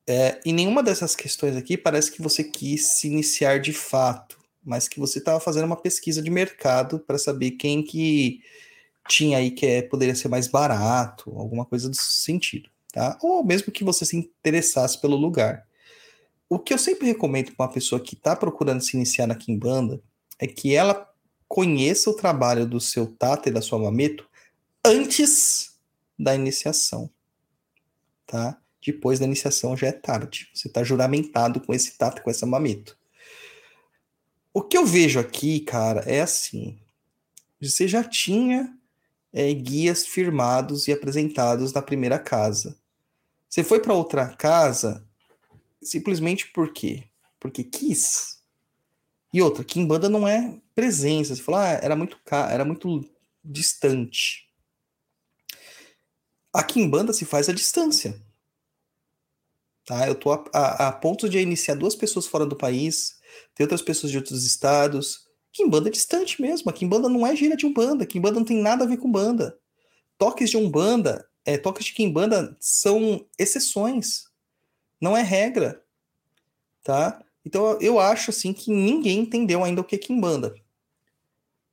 [0.07, 4.89] É, e nenhuma dessas questões aqui parece que você quis se iniciar de fato, mas
[4.89, 8.41] que você estava fazendo uma pesquisa de mercado para saber quem que
[9.07, 13.19] tinha aí que é, poderia ser mais barato, alguma coisa desse sentido, tá?
[13.23, 15.67] Ou mesmo que você se interessasse pelo lugar.
[16.49, 20.01] O que eu sempre recomendo para uma pessoa que está procurando se iniciar na Kimbanda
[20.39, 21.13] é que ela
[21.47, 24.29] conheça o trabalho do seu Tata e da sua Mameto
[24.85, 25.79] antes
[26.19, 27.11] da iniciação,
[28.27, 28.59] tá?
[28.85, 30.49] Depois da iniciação já é tarde.
[30.55, 32.97] Você está juramentado com esse Tata e com essa Mameto.
[34.53, 36.79] O que eu vejo aqui, cara, é assim.
[37.61, 38.78] Você já tinha
[39.33, 42.77] é, guias firmados e apresentados na primeira casa.
[43.49, 45.07] Você foi para outra casa
[45.83, 47.05] simplesmente por quê?
[47.39, 48.39] Porque quis
[49.33, 51.35] e outra, Kimbanda não é presença.
[51.35, 53.09] Você fala, ah, era muito caro, era muito
[53.45, 54.49] distante.
[56.53, 58.21] A Kimbanda se faz à distância.
[59.85, 60.07] Tá?
[60.09, 63.21] Eu tô a, a, a ponto de iniciar duas pessoas fora do país,
[63.55, 65.28] ter outras pessoas de outros estados.
[65.53, 66.71] Kimbanda é distante mesmo.
[66.71, 68.07] A Kimbanda não é gira de Umbanda.
[68.07, 69.59] Kimbanda não tem nada a ver com banda.
[70.17, 74.25] Toques de Umbanda, é, toques de Kimbanda são exceções.
[75.01, 75.83] Não é regra.
[76.83, 77.23] Tá?
[77.45, 80.55] Então eu acho assim que ninguém entendeu ainda o que é Kimbanda.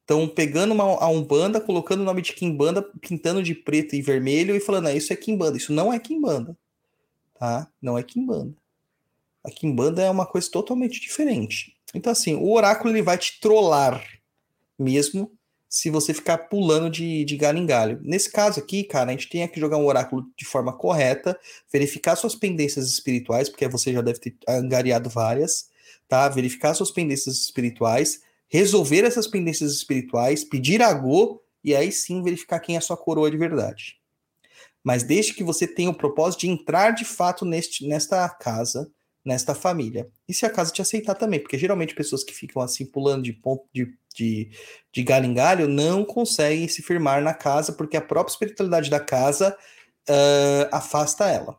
[0.05, 4.55] Então, pegando uma, a Umbanda, colocando o nome de Kimbanda, pintando de preto e vermelho
[4.55, 5.57] e falando, ah, isso é Kimbanda.
[5.57, 6.55] Isso não é Kimbanda.
[7.33, 7.67] Tá?
[7.81, 8.55] Não é Kimbanda.
[9.43, 11.74] A Kimbanda é uma coisa totalmente diferente.
[11.95, 14.05] Então, assim, o oráculo ele vai te trollar
[14.77, 15.31] mesmo
[15.69, 17.99] se você ficar pulando de, de galho em galho.
[18.03, 21.37] Nesse caso aqui, cara, a gente tem que jogar um oráculo de forma correta,
[21.71, 25.69] verificar suas pendências espirituais, porque você já deve ter angariado várias,
[26.07, 26.27] tá?
[26.29, 32.59] Verificar suas pendências espirituais, resolver essas pendências espirituais, pedir a Go, e aí sim verificar
[32.59, 33.97] quem é sua coroa de verdade.
[34.83, 38.89] Mas desde que você tenha o propósito de entrar de fato neste, nesta casa,
[39.25, 40.07] nesta família.
[40.29, 43.33] E se a casa te aceitar também, porque geralmente pessoas que ficam assim pulando de
[43.33, 44.51] ponto de, de,
[44.93, 48.99] de galho em galho não conseguem se firmar na casa, porque a própria espiritualidade da
[48.99, 49.57] casa
[50.07, 51.57] uh, afasta ela,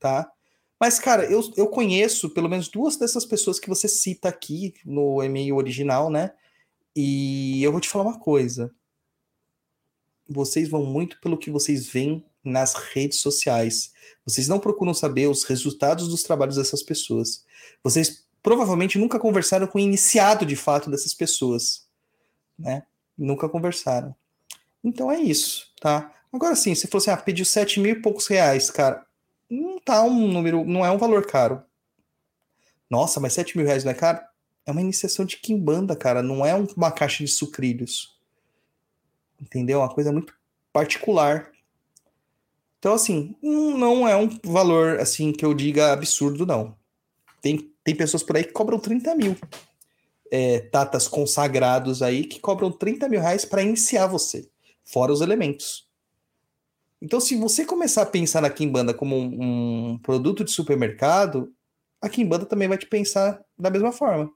[0.00, 0.32] tá?
[0.80, 5.22] Mas, cara, eu, eu conheço pelo menos duas dessas pessoas que você cita aqui no
[5.22, 6.32] e-mail original, né?
[6.94, 8.72] E eu vou te falar uma coisa.
[10.28, 13.92] Vocês vão muito pelo que vocês veem nas redes sociais.
[14.24, 17.44] Vocês não procuram saber os resultados dos trabalhos dessas pessoas.
[17.82, 21.86] Vocês provavelmente nunca conversaram com o iniciado de fato dessas pessoas,
[22.58, 22.84] né?
[23.16, 24.14] Nunca conversaram.
[24.82, 26.14] Então é isso, tá?
[26.32, 29.04] Agora sim, você falou assim, ah, pediu 7 mil e poucos reais, cara.
[29.50, 31.62] Não tá um número, não é um valor caro.
[32.90, 34.20] Nossa, mas 7 mil reais não é caro?
[34.66, 36.22] É uma iniciação de quimbanda, cara.
[36.22, 38.18] Não é uma caixa de sucrilhos.
[39.40, 39.80] Entendeu?
[39.80, 40.34] É uma coisa muito
[40.72, 41.50] particular.
[42.78, 46.76] Então, assim, não é um valor, assim, que eu diga absurdo, não.
[47.42, 49.36] Tem, tem pessoas por aí que cobram 30 mil.
[50.30, 54.48] É, tatas consagrados aí que cobram 30 mil reais para iniciar você,
[54.84, 55.88] fora os elementos.
[57.00, 61.52] Então, se você começar a pensar na Kimbanda como um, um produto de supermercado,
[62.00, 64.30] a Kimbanda também vai te pensar da mesma forma.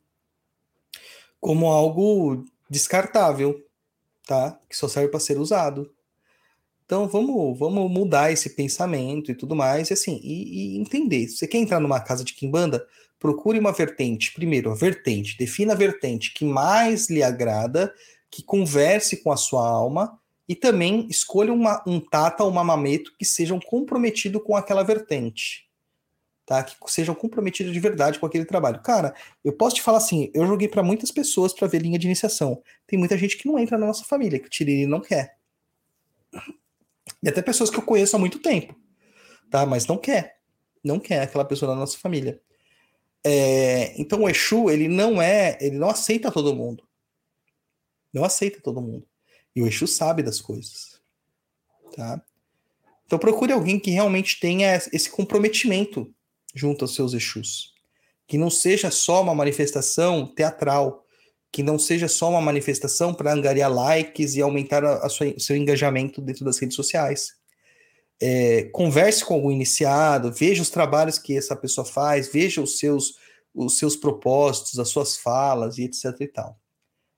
[1.40, 3.64] Como algo descartável,
[4.26, 4.58] tá?
[4.68, 5.92] Que só serve para ser usado.
[6.84, 11.28] Então vamos, vamos mudar esse pensamento e tudo mais, e assim, e, e entender.
[11.28, 12.86] Se você quer entrar numa casa de Kimbanda,
[13.18, 14.32] procure uma vertente.
[14.32, 15.38] Primeiro, a vertente.
[15.38, 17.94] Defina a vertente que mais lhe agrada,
[18.30, 20.18] que converse com a sua alma,
[20.48, 25.68] e também escolha uma, um tata ou uma mameto que sejam comprometidos com aquela vertente.
[26.44, 26.64] Tá?
[26.64, 28.82] Que sejam comprometidos de verdade com aquele trabalho.
[28.82, 29.14] Cara,
[29.44, 32.60] eu posso te falar assim, eu joguei para muitas pessoas para ver linha de iniciação.
[32.86, 35.36] Tem muita gente que não entra na nossa família, que o Tiriri não quer.
[37.22, 38.74] E até pessoas que eu conheço há muito tempo,
[39.50, 39.64] tá?
[39.64, 40.40] Mas não quer.
[40.82, 42.40] Não quer aquela pessoa da nossa família.
[43.24, 46.82] É, então o Exu, ele não é, ele não aceita todo mundo.
[48.12, 49.06] Não aceita todo mundo.
[49.54, 51.00] E o Exu sabe das coisas.
[51.94, 52.20] Tá?
[53.06, 56.12] Então procure alguém que realmente tenha esse comprometimento
[56.54, 57.72] junto aos seus Exus.
[58.26, 61.04] Que não seja só uma manifestação teatral,
[61.52, 66.44] que não seja só uma manifestação para angariar likes e aumentar o seu engajamento dentro
[66.44, 67.36] das redes sociais
[68.24, 73.18] é, converse com algum iniciado, veja os trabalhos que essa pessoa faz, veja os seus,
[73.52, 76.56] os seus propósitos, as suas falas e etc e tal.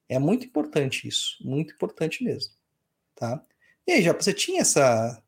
[0.08, 2.54] É muito importante isso, muito importante mesmo,
[3.14, 3.44] tá?
[3.86, 5.22] E aí, já você tinha essa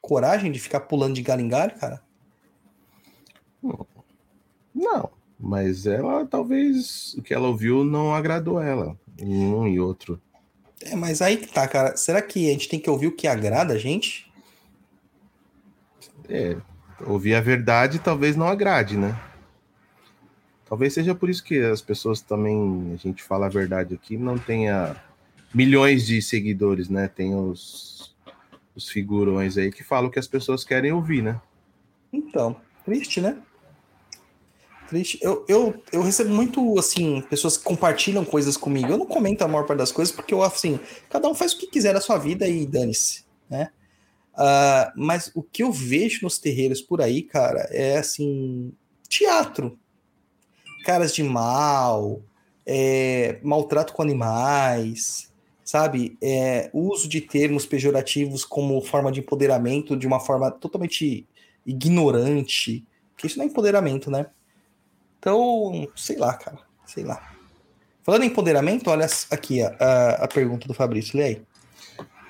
[0.00, 2.02] coragem de ficar pulando de galho em galho, cara?
[4.74, 10.20] Não, mas ela talvez o que ela ouviu não agradou ela, um e outro.
[10.82, 11.96] É, mas aí que tá, cara.
[11.96, 14.30] Será que a gente tem que ouvir o que agrada a gente?
[16.28, 16.56] É,
[17.06, 19.18] ouvir a verdade talvez não agrade, né?
[20.66, 24.38] Talvez seja por isso que as pessoas também, a gente fala a verdade aqui, não
[24.38, 24.96] tenha
[25.52, 27.08] milhões de seguidores, né?
[27.08, 28.14] Tem os,
[28.74, 31.40] os figurões aí que falam o que as pessoas querem ouvir, né?
[32.12, 33.36] Então, triste, né?
[34.90, 35.20] Triste.
[35.22, 38.88] Eu, eu, eu recebo muito, assim, pessoas que compartilham coisas comigo.
[38.88, 41.58] Eu não comento a maior parte das coisas porque eu, assim, cada um faz o
[41.58, 43.70] que quiser da sua vida e dane-se, né?
[44.34, 48.72] Uh, mas o que eu vejo nos terreiros por aí, cara, é assim:
[49.08, 49.78] teatro.
[50.84, 52.20] Caras de mal,
[52.66, 55.30] é, maltrato com animais,
[55.62, 56.18] sabe?
[56.20, 61.28] É, uso de termos pejorativos como forma de empoderamento de uma forma totalmente
[61.64, 62.84] ignorante.
[63.14, 64.26] Porque isso não é empoderamento, né?
[65.20, 67.30] Então, sei lá, cara, sei lá.
[68.02, 71.42] Falando em empoderamento, olha aqui a, a, a pergunta do Fabrício, lê aí.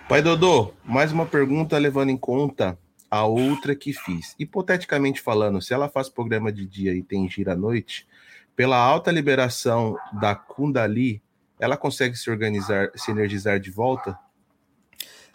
[0.09, 2.77] Pai Dodô, mais uma pergunta levando em conta
[3.09, 4.35] a outra que fiz.
[4.41, 8.09] Hipoteticamente falando, se ela faz programa de dia e tem gira à noite,
[8.57, 11.23] pela alta liberação da Kundali,
[11.61, 14.19] ela consegue se organizar, se energizar de volta?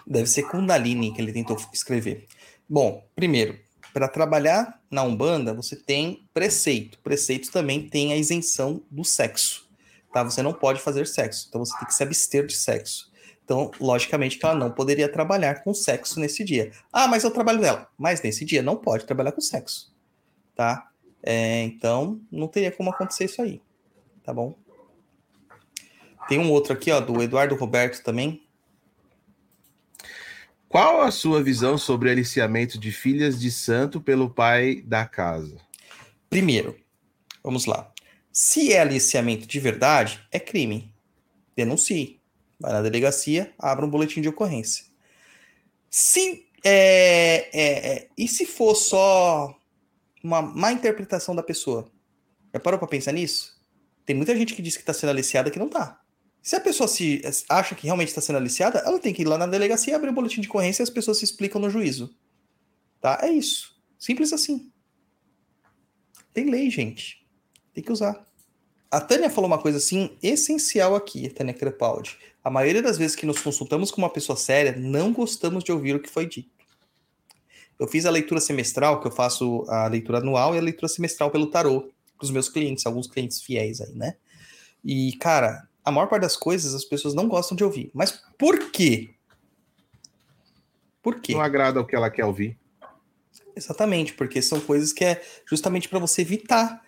[0.06, 2.28] Deve ser Kundalini que ele tentou escrever.
[2.68, 3.58] Bom, primeiro,
[3.95, 6.99] para trabalhar na Umbanda, você tem preceito.
[6.99, 9.69] Preceito também tem a isenção do sexo.
[10.11, 10.21] Tá?
[10.21, 13.09] Você não pode fazer sexo, então você tem que se abster de sexo.
[13.41, 16.73] Então, logicamente que ela não poderia trabalhar com sexo nesse dia.
[16.91, 17.87] Ah, mas eu trabalho dela.
[17.97, 19.95] Mas nesse dia não pode trabalhar com sexo.
[20.53, 20.89] Tá?
[21.23, 23.61] É, então, não teria como acontecer isso aí.
[24.25, 24.55] Tá bom?
[26.27, 28.44] Tem um outro aqui, ó, do Eduardo Roberto também.
[30.68, 35.57] Qual a sua visão sobre aliciamento de filhas de santo pelo pai da casa?
[36.30, 36.78] Primeiro,
[37.43, 37.91] vamos lá.
[38.32, 40.93] Se é aliciamento de verdade, é crime.
[41.55, 42.20] Denuncie
[42.59, 44.86] vai na delegacia, abre um boletim de ocorrência.
[45.89, 49.55] Se é, é, é, e se for só
[50.24, 51.89] uma má interpretação da pessoa?
[52.53, 53.55] Já parou para pensar nisso?
[54.05, 56.01] Tem muita gente que diz que está sendo aliciada que não está.
[56.45, 59.35] Se a pessoa se acha que realmente está sendo aliciada, ela tem que ir lá
[59.35, 62.15] na delegacia, abrir o boletim de ocorrência e as pessoas se explicam no juízo.
[63.01, 63.17] Tá?
[63.23, 63.75] É isso.
[63.97, 64.71] Simples assim.
[66.31, 67.25] Tem lei, gente.
[67.73, 68.23] Tem que usar.
[68.91, 72.15] A Tânia falou uma coisa assim essencial aqui, Tânia Crepaldi.
[72.43, 75.95] A maioria das vezes que nos consultamos com uma pessoa séria, não gostamos de ouvir
[75.95, 76.51] o que foi dito.
[77.79, 81.31] Eu fiz a leitura semestral, que eu faço a leitura anual e a leitura semestral
[81.31, 84.15] pelo tarô para os meus clientes, alguns clientes fiéis aí, né?
[84.83, 87.91] E, cara, a maior parte das coisas as pessoas não gostam de ouvir.
[87.93, 89.13] Mas por quê?
[91.01, 91.33] Por quê?
[91.33, 92.57] Não agrada o que ela quer ouvir.
[93.55, 96.83] Exatamente, porque são coisas que é justamente para você evitar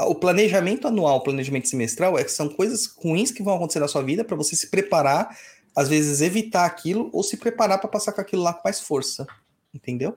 [0.00, 3.88] o planejamento anual, o planejamento semestral, é que são coisas ruins que vão acontecer na
[3.88, 5.36] sua vida para você se preparar,
[5.76, 9.26] às vezes evitar aquilo ou se preparar para passar com aquilo lá com mais força.
[9.74, 10.16] Entendeu?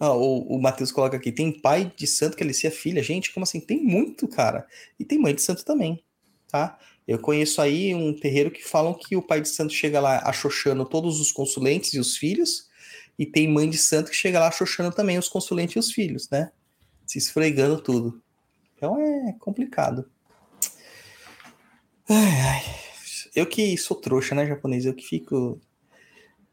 [0.00, 3.02] Ah, o, o Matheus coloca aqui: tem pai de santo que alicia filha.
[3.02, 3.60] Gente, como assim?
[3.60, 4.66] Tem muito, cara.
[4.98, 6.02] E tem mãe de santo também,
[6.48, 6.78] tá?
[7.06, 10.84] Eu conheço aí um terreiro que falam que o pai de santo chega lá achochando
[10.84, 12.68] todos os consulentes e os filhos,
[13.18, 16.28] e tem mãe de santo que chega lá achochando também os consulentes e os filhos,
[16.30, 16.50] né?
[17.10, 18.22] se esfregando tudo.
[18.76, 20.08] Então é complicado.
[22.08, 22.62] Ai, ai.
[23.34, 24.84] Eu que sou trouxa, né, japonês?
[24.84, 25.60] Eu que fico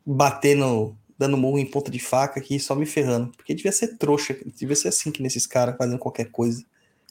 [0.03, 3.31] batendo, dando murro em ponta de faca aqui, só me ferrando.
[3.35, 6.63] Porque devia ser trouxa, devia ser assim que nesses caras fazendo qualquer coisa.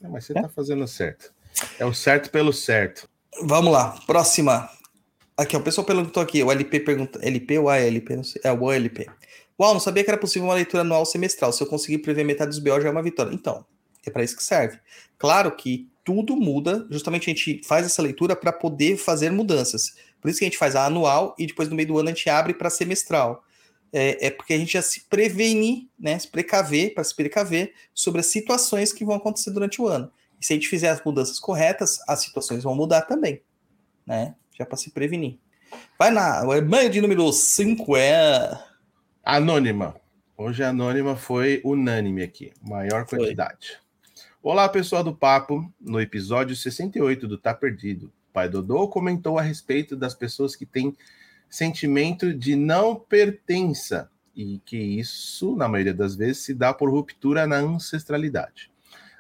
[0.03, 0.43] É, mas você é?
[0.43, 1.33] tá fazendo certo.
[1.79, 3.09] É o certo pelo certo.
[3.43, 4.71] Vamos lá, próxima.
[5.37, 8.17] Aqui, o pessoal perguntou aqui, o LP pergunta, LP ou ALP?
[8.17, 9.07] Não sei, é o LP.
[9.59, 11.53] Uau, não sabia que era possível uma leitura anual semestral.
[11.53, 13.35] Se eu conseguir prever metade dos BO já é uma vitória.
[13.35, 13.65] Então,
[14.07, 14.79] é para isso que serve.
[15.19, 19.97] Claro que tudo muda, justamente a gente faz essa leitura para poder fazer mudanças.
[20.21, 22.13] Por isso que a gente faz a anual e depois no meio do ano a
[22.13, 23.45] gente abre para semestral.
[23.97, 26.19] É, é porque a gente já se prevenir, né?
[26.19, 30.13] Se precaver, para se precaver sobre as situações que vão acontecer durante o ano.
[30.39, 33.41] E se a gente fizer as mudanças corretas, as situações vão mudar também,
[34.07, 34.35] né?
[34.55, 35.39] Já para se prevenir.
[35.99, 36.47] Vai na.
[36.47, 38.63] O e-mail de número 5 é.
[39.25, 39.97] Anônima.
[40.37, 43.79] Hoje a anônima foi unânime aqui, maior quantidade.
[44.43, 44.53] Foi.
[44.53, 45.73] Olá, pessoal do Papo.
[45.81, 50.67] No episódio 68 do Tá Perdido, o pai Dodô comentou a respeito das pessoas que
[50.67, 50.95] têm
[51.49, 57.47] sentimento de não pertença e que isso, na maioria das vezes, se dá por ruptura
[57.47, 58.71] na ancestralidade.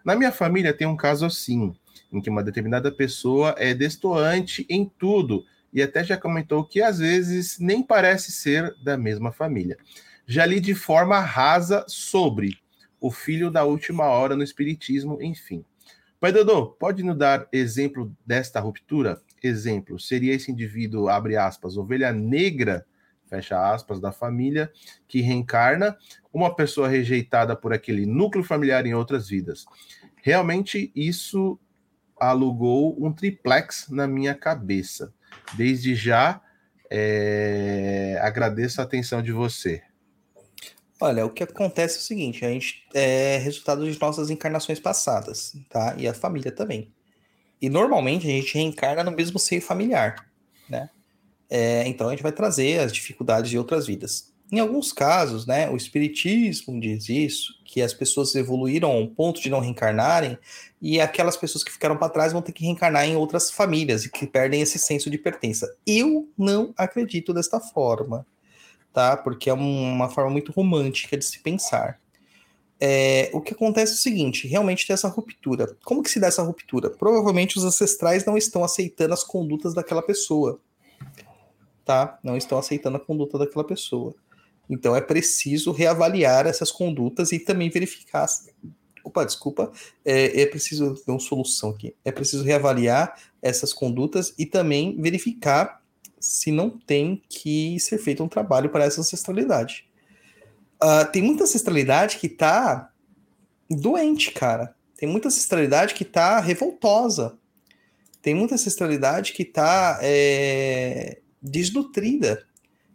[0.04, 1.74] Na minha família tem um caso assim,
[2.12, 6.98] em que uma determinada pessoa é destoante em tudo e até já comentou que às
[6.98, 9.78] vezes nem parece ser da mesma família
[10.26, 12.58] já li de forma rasa sobre
[13.00, 15.64] o filho da última hora no Espiritismo, enfim.
[16.18, 19.22] Pai Dodô, pode nos dar exemplo desta ruptura?
[19.42, 22.86] Exemplo, seria esse indivíduo, abre aspas, ovelha negra,
[23.28, 24.70] fecha aspas, da família,
[25.06, 25.96] que reencarna,
[26.32, 29.64] uma pessoa rejeitada por aquele núcleo familiar em outras vidas.
[30.22, 31.58] Realmente isso
[32.18, 35.12] alugou um triplex na minha cabeça.
[35.54, 36.40] Desde já,
[36.90, 39.82] é, agradeço a atenção de você.
[41.00, 45.52] Olha, o que acontece é o seguinte, a gente é resultado de nossas encarnações passadas,
[45.68, 45.94] tá?
[45.98, 46.95] E a família também.
[47.60, 50.28] E normalmente a gente reencarna no mesmo seio familiar,
[50.68, 50.90] né?
[51.48, 54.34] É, então a gente vai trazer as dificuldades de outras vidas.
[54.50, 59.40] Em alguns casos, né, o espiritismo diz isso, que as pessoas evoluíram a um ponto
[59.40, 60.38] de não reencarnarem
[60.80, 64.10] e aquelas pessoas que ficaram para trás vão ter que reencarnar em outras famílias e
[64.10, 65.68] que perdem esse senso de pertença.
[65.84, 68.24] Eu não acredito desta forma
[68.96, 69.14] tá?
[69.14, 72.00] Porque é uma forma muito romântica de se pensar.
[72.78, 75.76] É, o que acontece é o seguinte, realmente tem essa ruptura.
[75.84, 76.90] Como que se dá essa ruptura?
[76.90, 80.60] Provavelmente os ancestrais não estão aceitando as condutas daquela pessoa,
[81.84, 82.18] tá?
[82.22, 84.14] Não estão aceitando a conduta daquela pessoa.
[84.68, 88.26] Então é preciso reavaliar essas condutas e também verificar.
[89.02, 89.72] Opa, desculpa.
[90.04, 91.94] É, é preciso ter uma solução aqui.
[92.04, 95.80] É preciso reavaliar essas condutas e também verificar
[96.18, 99.86] se não tem que ser feito um trabalho para essa ancestralidade.
[100.82, 102.90] Uh, tem muita ancestralidade que tá
[103.68, 104.74] doente, cara.
[104.96, 107.38] Tem muita ancestralidade que tá revoltosa.
[108.22, 112.46] Tem muita ancestralidade que tá é, desnutrida.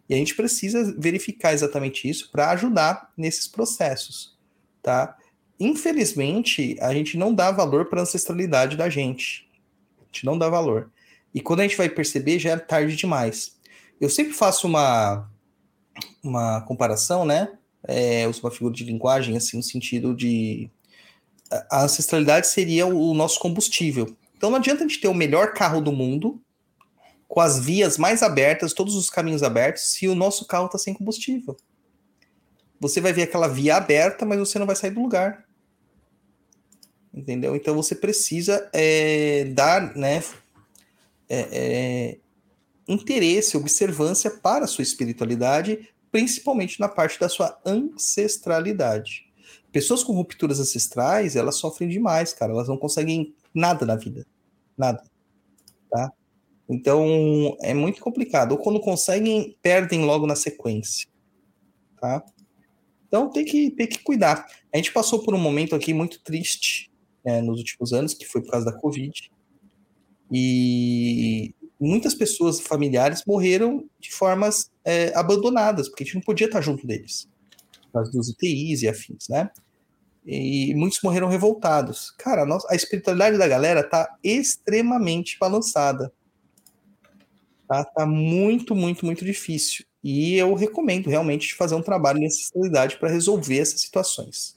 [0.08, 4.36] E a gente precisa verificar exatamente isso para ajudar nesses processos,
[4.82, 5.16] tá?
[5.58, 9.48] Infelizmente, a gente não dá valor para a ancestralidade da gente.
[10.00, 10.90] A gente não dá valor.
[11.32, 13.56] E quando a gente vai perceber, já é tarde demais.
[14.00, 15.30] Eu sempre faço uma,
[16.22, 17.56] uma comparação, né?
[17.86, 20.70] É, uma figura de linguagem, assim, no sentido de.
[21.70, 24.16] A ancestralidade seria o nosso combustível.
[24.36, 26.40] Então não adianta a gente ter o melhor carro do mundo,
[27.28, 30.94] com as vias mais abertas, todos os caminhos abertos, se o nosso carro está sem
[30.94, 31.56] combustível.
[32.80, 35.44] Você vai ver aquela via aberta, mas você não vai sair do lugar.
[37.14, 37.54] Entendeu?
[37.54, 40.24] Então você precisa é, dar, né,
[41.28, 42.18] é, é,
[42.88, 49.24] interesse, observância para a sua espiritualidade, principalmente na parte da sua ancestralidade.
[49.72, 52.52] Pessoas com rupturas ancestrais, elas sofrem demais, cara.
[52.52, 54.26] Elas não conseguem nada na vida.
[54.76, 55.02] Nada.
[55.90, 56.12] Tá?
[56.68, 58.52] Então, é muito complicado.
[58.52, 61.08] Ou quando conseguem, perdem logo na sequência.
[61.98, 62.22] Tá?
[63.08, 64.46] Então, tem que, tem que cuidar.
[64.72, 66.92] A gente passou por um momento aqui muito triste
[67.24, 69.30] né, nos últimos anos, que foi por causa da Covid.
[70.30, 71.54] E
[71.86, 76.86] muitas pessoas familiares morreram de formas é, abandonadas, porque a gente não podia estar junto
[76.86, 77.28] deles,
[77.92, 79.50] nas dos UTIs e afins, né?
[80.24, 82.12] E muitos morreram revoltados.
[82.12, 86.12] Cara, a, nossa, a espiritualidade da galera tá extremamente balançada.
[87.66, 89.84] Tá, tá muito, muito, muito difícil.
[90.04, 94.56] E eu recomendo realmente fazer um trabalho nessa espiritualidade para resolver essas situações.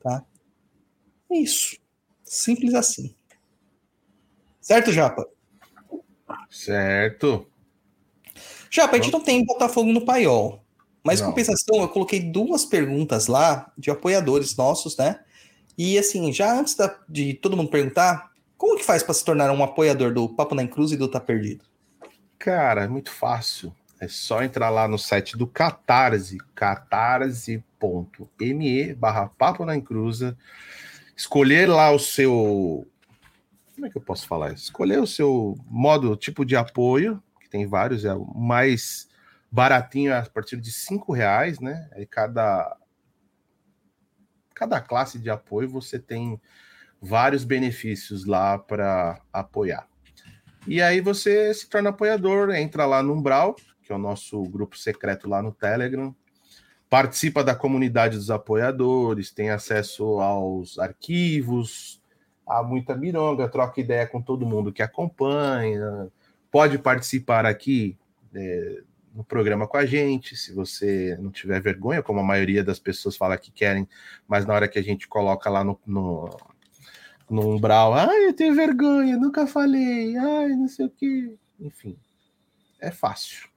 [0.00, 0.24] Tá?
[1.30, 1.76] É isso.
[2.24, 3.14] Simples assim.
[4.60, 5.24] Certo, Japa?
[6.50, 7.46] Certo.
[8.70, 10.62] Japa, a gente não tem Botafogo no paiol.
[11.02, 15.20] Mas, em compensação, eu coloquei duas perguntas lá de apoiadores nossos, né?
[15.76, 19.50] E, assim, já antes da, de todo mundo perguntar, como que faz para se tornar
[19.50, 21.64] um apoiador do Papo na Cruz e do Tá Perdido?
[22.38, 23.72] Cara, é muito fácil.
[24.00, 27.74] É só entrar lá no site do Catarse, catarse.me
[28.94, 30.36] barra Papo na Encruza,
[31.16, 32.86] escolher lá o seu
[33.78, 34.52] como é que eu posso falar?
[34.52, 39.08] Escolher o seu modo, tipo de apoio, que tem vários, é o mais
[39.48, 41.88] baratinho a partir de cinco reais, né?
[41.92, 42.76] Aí cada
[44.52, 46.40] cada classe de apoio você tem
[47.00, 49.86] vários benefícios lá para apoiar.
[50.66, 54.76] E aí você se torna apoiador, entra lá no Umbral, que é o nosso grupo
[54.76, 56.12] secreto lá no Telegram.
[56.90, 62.02] participa da comunidade dos apoiadores, tem acesso aos arquivos,
[62.48, 66.08] há muita mironga, troca ideia com todo mundo que acompanha,
[66.50, 67.96] pode participar aqui
[68.34, 68.82] é,
[69.14, 73.16] no programa com a gente, se você não tiver vergonha, como a maioria das pessoas
[73.16, 73.86] fala que querem,
[74.26, 76.30] mas na hora que a gente coloca lá no, no,
[77.28, 81.96] no umbral, ai, eu tenho vergonha, nunca falei, ai, não sei o que, enfim,
[82.80, 83.48] é fácil.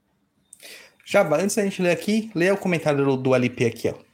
[1.05, 4.10] Já, antes da gente ler aqui, lê o comentário do, do Alipe aqui, ó.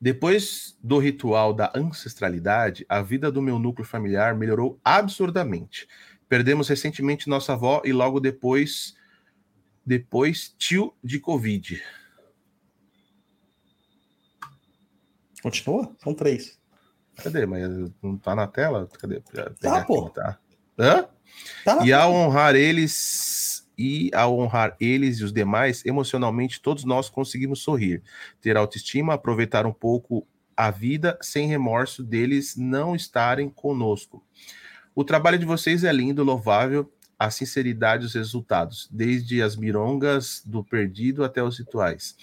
[0.00, 5.88] Depois do ritual da ancestralidade, a vida do meu núcleo familiar melhorou absurdamente.
[6.28, 8.94] Perdemos recentemente nossa avó e logo depois,
[9.84, 11.82] depois tio de Covid.
[15.42, 15.94] Continua?
[16.02, 16.58] São três.
[17.16, 17.46] Cadê?
[17.46, 17.68] Mas
[18.02, 18.88] não tá na tela?
[19.00, 19.20] Cadê?
[19.60, 20.06] Tá, pô.
[20.06, 20.38] Aqui, tá.
[20.78, 21.08] Hã?
[21.64, 23.47] Tá e ao honrar eles
[23.78, 28.02] e ao honrar eles e os demais, emocionalmente todos nós conseguimos sorrir,
[28.40, 30.26] ter autoestima, aproveitar um pouco
[30.56, 34.24] a vida sem remorso deles não estarem conosco.
[34.94, 40.64] O trabalho de vocês é lindo, louvável, a sinceridade dos resultados, desde as mirongas do
[40.64, 42.16] perdido até os rituais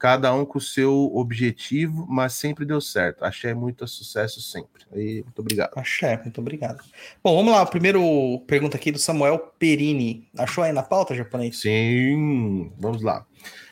[0.00, 3.22] cada um com o seu objetivo, mas sempre deu certo.
[3.22, 4.82] Axé muito sucesso sempre.
[4.94, 5.72] E muito obrigado.
[5.76, 6.82] Axé, muito obrigado.
[7.22, 7.66] Bom, vamos lá.
[7.66, 10.26] Primeiro pergunta aqui do Samuel Perini.
[10.38, 11.60] Achou aí na pauta, japonês?
[11.60, 13.26] Sim, vamos lá.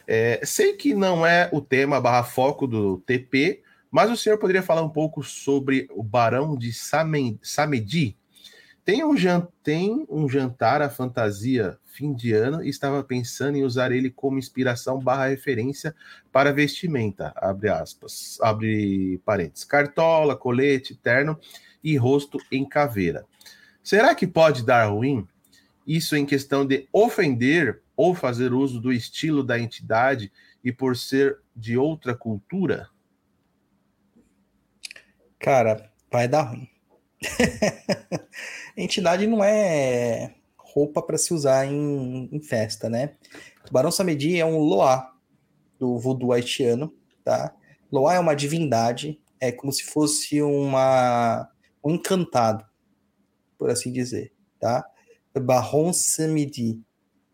[0.07, 4.63] É, sei que não é o tema barra foco do TP, mas o senhor poderia
[4.63, 8.18] falar um pouco sobre o Barão de Samedi?
[8.89, 9.15] Tem um,
[9.63, 14.39] tem um jantar à fantasia fim de ano e estava pensando em usar ele como
[14.39, 15.95] inspiração barra referência
[16.33, 21.39] para vestimenta, abre aspas, abre parênteses, cartola, colete, terno
[21.85, 23.27] e rosto em caveira.
[23.85, 25.29] Será que pode dar ruim?
[25.87, 30.33] Isso em questão de ofender ou fazer uso do estilo da entidade
[30.65, 32.89] e por ser de outra cultura?
[35.39, 36.78] Cara, vai dar ruim.
[38.77, 43.15] Entidade não é roupa para se usar em, em, festa, né?
[43.69, 45.13] O Barão Samedi é um Loa
[45.79, 46.95] do voodoo haitiano,
[47.25, 47.55] tá?
[47.91, 51.49] Loa é uma divindade, é como se fosse uma
[51.83, 52.65] um encantado,
[53.57, 54.85] por assim dizer, tá?
[55.41, 56.81] Baron Samedi,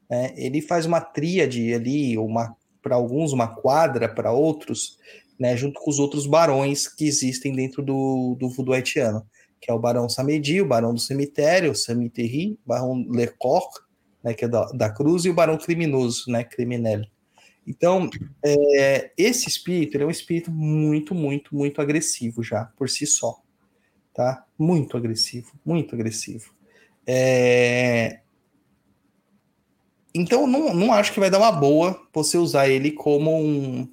[0.08, 0.34] né?
[0.36, 4.98] Ele faz uma tríade ali, uma para alguns uma quadra, para outros,
[5.38, 5.56] né?
[5.56, 9.26] Junto com os outros barões que existem dentro do, do voodoo haitiano
[9.64, 13.80] que é o Barão Samedi, o Barão do Cemitério, o Cemiterri, o Barão Lecoq,
[14.22, 17.10] né, que é da, da Cruz, e o Barão Criminoso, né, Criminelli.
[17.66, 18.10] Então,
[18.44, 23.40] é, esse espírito é um espírito muito, muito, muito agressivo já, por si só.
[24.12, 24.44] Tá?
[24.58, 26.54] Muito agressivo, muito agressivo.
[27.06, 28.20] É...
[30.14, 33.90] Então, não, não acho que vai dar uma boa você usar ele como um.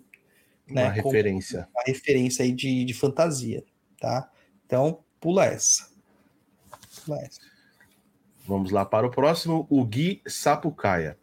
[0.67, 1.69] Né, uma referência.
[1.73, 3.63] Uma referência aí de, de fantasia,
[3.97, 4.29] tá?
[4.65, 5.87] Então, Pula essa.
[7.05, 7.39] Pula essa.
[8.45, 11.17] Vamos lá para o próximo, o Gui Sapucaia.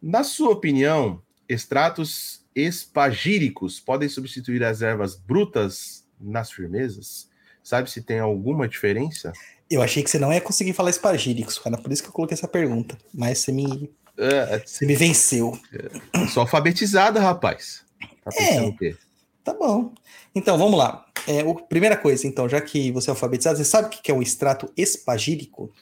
[0.00, 7.28] Na sua opinião, extratos espagíricos podem substituir as ervas brutas nas firmezas?
[7.62, 9.32] Sabe se tem alguma diferença?
[9.68, 11.76] Eu achei que você não ia conseguir falar espagíricos, cara.
[11.76, 12.96] Por isso que eu coloquei essa pergunta.
[13.12, 15.58] Mas você me, é, você me venceu.
[15.72, 17.84] É, sou alfabetizada, rapaz.
[18.24, 18.96] Tá pensando é, o quê?
[19.46, 19.94] Tá bom.
[20.34, 21.06] Então, vamos lá.
[21.24, 24.14] É, o, primeira coisa, então, já que você é alfabetizado, você sabe o que é
[24.14, 25.72] um extrato espagírico?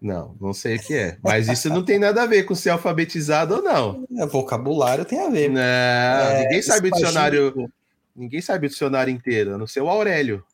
[0.00, 1.18] Não, não sei o que é.
[1.20, 4.06] Mas isso não tem nada a ver com ser alfabetizado ou não.
[4.16, 5.50] É, vocabulário tem a ver.
[5.50, 7.72] Não, é, ninguém sabe o dicionário.
[8.14, 10.44] Ninguém sabe o dicionário inteiro, a não ser o Aurélio.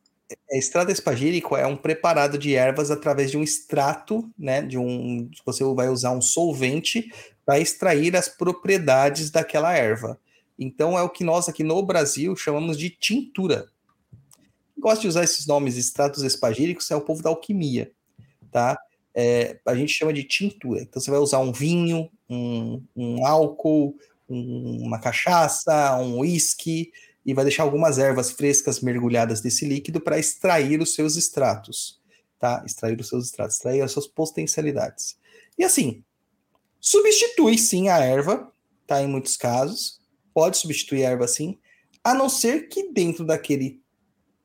[0.51, 4.63] É, extrato espagírico é um preparado de ervas através de um extrato, né?
[4.63, 5.29] De um.
[5.45, 7.13] Você vai usar um solvente
[7.45, 10.19] para extrair as propriedades daquela erva.
[10.59, 13.67] Então é o que nós aqui no Brasil chamamos de tintura.
[14.79, 17.91] Gosta de usar esses nomes extratos espagíricos é o povo da alquimia,
[18.51, 18.79] tá?
[19.15, 20.83] É, a gente chama de tintura.
[20.83, 23.97] Então você vai usar um vinho, um, um álcool,
[24.29, 26.93] um, uma cachaça, um uísque
[27.25, 32.01] e vai deixar algumas ervas frescas mergulhadas nesse líquido para extrair os seus extratos,
[32.39, 32.63] tá?
[32.65, 35.19] Extrair os seus extratos, extrair as suas potencialidades.
[35.59, 36.05] E assim,
[36.81, 38.53] substitui sim a erva,
[38.87, 39.03] tá?
[39.03, 40.01] Em muitos casos,
[40.37, 41.59] pode substituir a erva sim,
[42.05, 43.81] a não ser que dentro daquele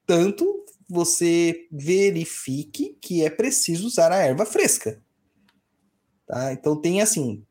[0.08, 5.04] tanto você verifique que é preciso usar a erva fresca.
[6.26, 6.54] Tá?
[6.54, 7.46] Então tem assim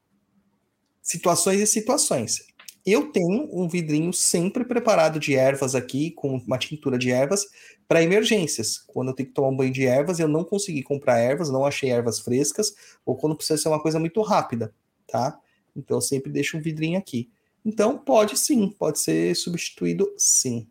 [1.03, 2.47] situações e situações.
[2.87, 7.45] Eu tenho um vidrinho sempre preparado de ervas aqui, com uma tintura de ervas,
[7.87, 8.79] para emergências.
[8.79, 11.67] Quando eu tenho que tomar um banho de ervas, eu não consegui comprar ervas, não
[11.67, 12.75] achei ervas frescas,
[13.05, 14.75] ou quando precisa ser uma coisa muito rápida,
[15.07, 15.39] tá?
[15.77, 17.31] Então eu sempre deixo um vidrinho aqui.
[17.65, 20.67] Então, pode sim, pode ser substituído sim.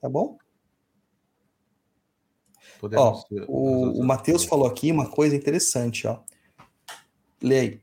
[0.00, 0.38] Tá bom?
[2.80, 6.20] Podemos ó, o, o Matheus falou aqui uma coisa interessante, ó.
[7.42, 7.80] Lê aí.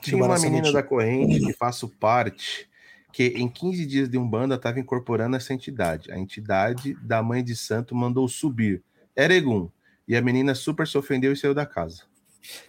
[0.00, 2.68] Tinha uma menina da corrente que faço parte,
[3.12, 6.10] que em 15 dias de Umbanda estava incorporando essa entidade.
[6.10, 8.82] A entidade da mãe de santo mandou subir.
[9.14, 9.68] Era Egum.
[10.06, 12.02] E a menina super se ofendeu e saiu da casa.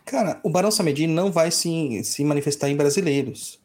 [0.06, 3.60] Cara, o Barão Samedi não vai se, se manifestar em brasileiros.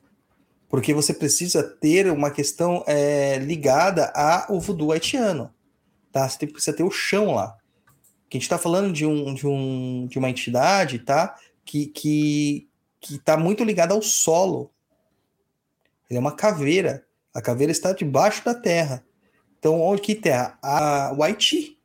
[0.71, 5.53] Porque você precisa ter uma questão é, ligada ao voodoo haitiano.
[6.13, 6.29] Tá?
[6.29, 7.57] Você precisa ter o chão lá.
[8.29, 11.37] Que a gente está falando de, um, de, um, de uma entidade, tá?
[11.65, 12.69] Que, que,
[13.01, 14.71] que está muito ligada ao solo.
[16.09, 17.05] Ele é uma caveira.
[17.35, 19.05] A caveira está debaixo da terra.
[19.59, 20.57] Então, onde que terra?
[20.63, 21.77] A, o Haiti,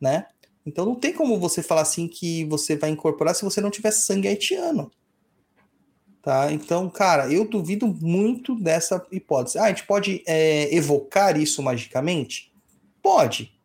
[0.00, 0.26] né?
[0.66, 3.92] Então não tem como você falar assim que você vai incorporar se você não tiver
[3.92, 4.90] sangue haitiano.
[6.26, 6.50] Tá?
[6.50, 9.58] Então, cara, eu duvido muito dessa hipótese.
[9.60, 12.52] Ah, a gente pode é, evocar isso magicamente?
[13.00, 13.56] Pode.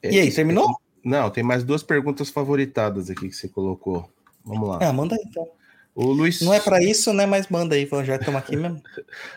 [0.00, 0.80] É, e aí, terminou?
[1.04, 4.08] Não, tem mais duas perguntas favoritadas aqui que você colocou.
[4.44, 4.78] Vamos lá.
[4.80, 5.44] Ah, manda aí então.
[5.92, 6.40] O Luiz...
[6.40, 7.26] Não é para isso, né?
[7.26, 8.80] Mas manda aí, já estamos aqui mesmo.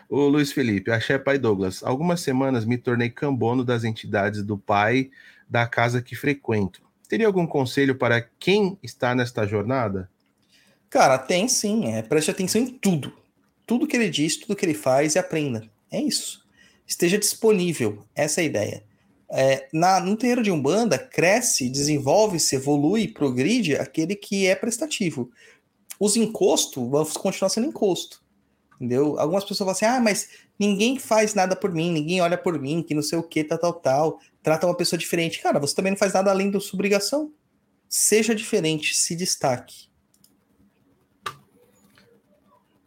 [0.08, 1.82] o Luiz Felipe, achei pai Douglas.
[1.82, 5.10] Algumas semanas me tornei cambono das entidades do pai
[5.48, 6.80] da casa que frequento.
[7.08, 10.08] Teria algum conselho para quem está nesta jornada?
[10.90, 11.86] Cara, tem sim.
[11.94, 13.12] É, preste atenção em tudo.
[13.66, 15.70] Tudo que ele diz, tudo que ele faz e aprenda.
[15.90, 16.44] É isso.
[16.86, 18.04] Esteja disponível.
[18.14, 18.84] Essa é a ideia.
[19.32, 25.30] É, na, no terreiro de Umbanda, cresce, desenvolve-se, evolui, progride aquele que é prestativo
[26.00, 28.22] os encostos vão continuar sendo encosto.
[28.76, 29.20] Entendeu?
[29.20, 32.82] Algumas pessoas falam assim: ah, mas ninguém faz nada por mim, ninguém olha por mim,
[32.82, 34.20] que não sei o que, tal, tal, tal.
[34.42, 35.42] Trata uma pessoa diferente.
[35.42, 37.30] Cara, você também não faz nada além da sua obrigação.
[37.86, 39.89] Seja diferente, se destaque.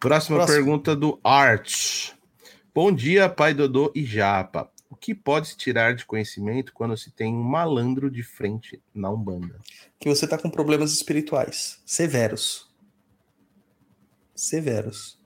[0.03, 0.57] Próxima Próximo.
[0.57, 2.11] pergunta do Art.
[2.75, 4.69] Bom dia, pai Dodô e Japa.
[4.89, 9.09] O que pode se tirar de conhecimento quando se tem um malandro de frente na
[9.09, 9.61] Umbanda?
[9.97, 12.69] Que você está com problemas espirituais severos
[14.35, 15.17] severos.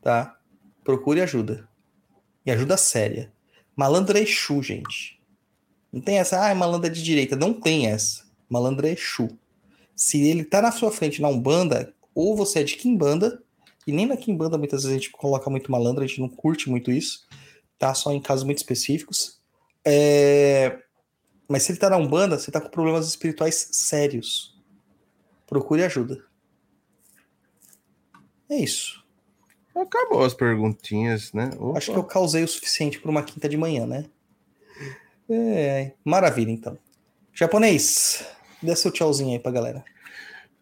[0.00, 0.38] Tá?
[0.82, 1.68] Procure ajuda.
[2.46, 3.30] E ajuda séria.
[3.76, 5.20] Malandro é Exu, gente.
[5.92, 7.36] Não tem essa, ah, malandro é de direita.
[7.36, 8.24] Não tem essa.
[8.48, 9.28] Malandro é Exu.
[9.94, 13.44] Se ele tá na sua frente na Umbanda, ou você é de Kimbanda,
[13.86, 16.68] e nem na Kimbanda muitas vezes a gente coloca muito malandro, a gente não curte
[16.68, 17.26] muito isso,
[17.78, 17.94] tá?
[17.94, 19.40] Só em casos muito específicos.
[19.84, 20.78] É...
[21.48, 24.60] Mas se ele tá na Umbanda, você tá com problemas espirituais sérios.
[25.46, 26.24] Procure ajuda.
[28.50, 29.04] É isso.
[29.74, 31.50] Acabou as perguntinhas, né?
[31.58, 31.78] Opa.
[31.78, 34.06] Acho que eu causei o suficiente para uma quinta de manhã, né?
[35.28, 36.78] É, maravilha, então.
[37.32, 38.24] Japonês,
[38.62, 39.84] dê seu tchauzinho aí pra galera.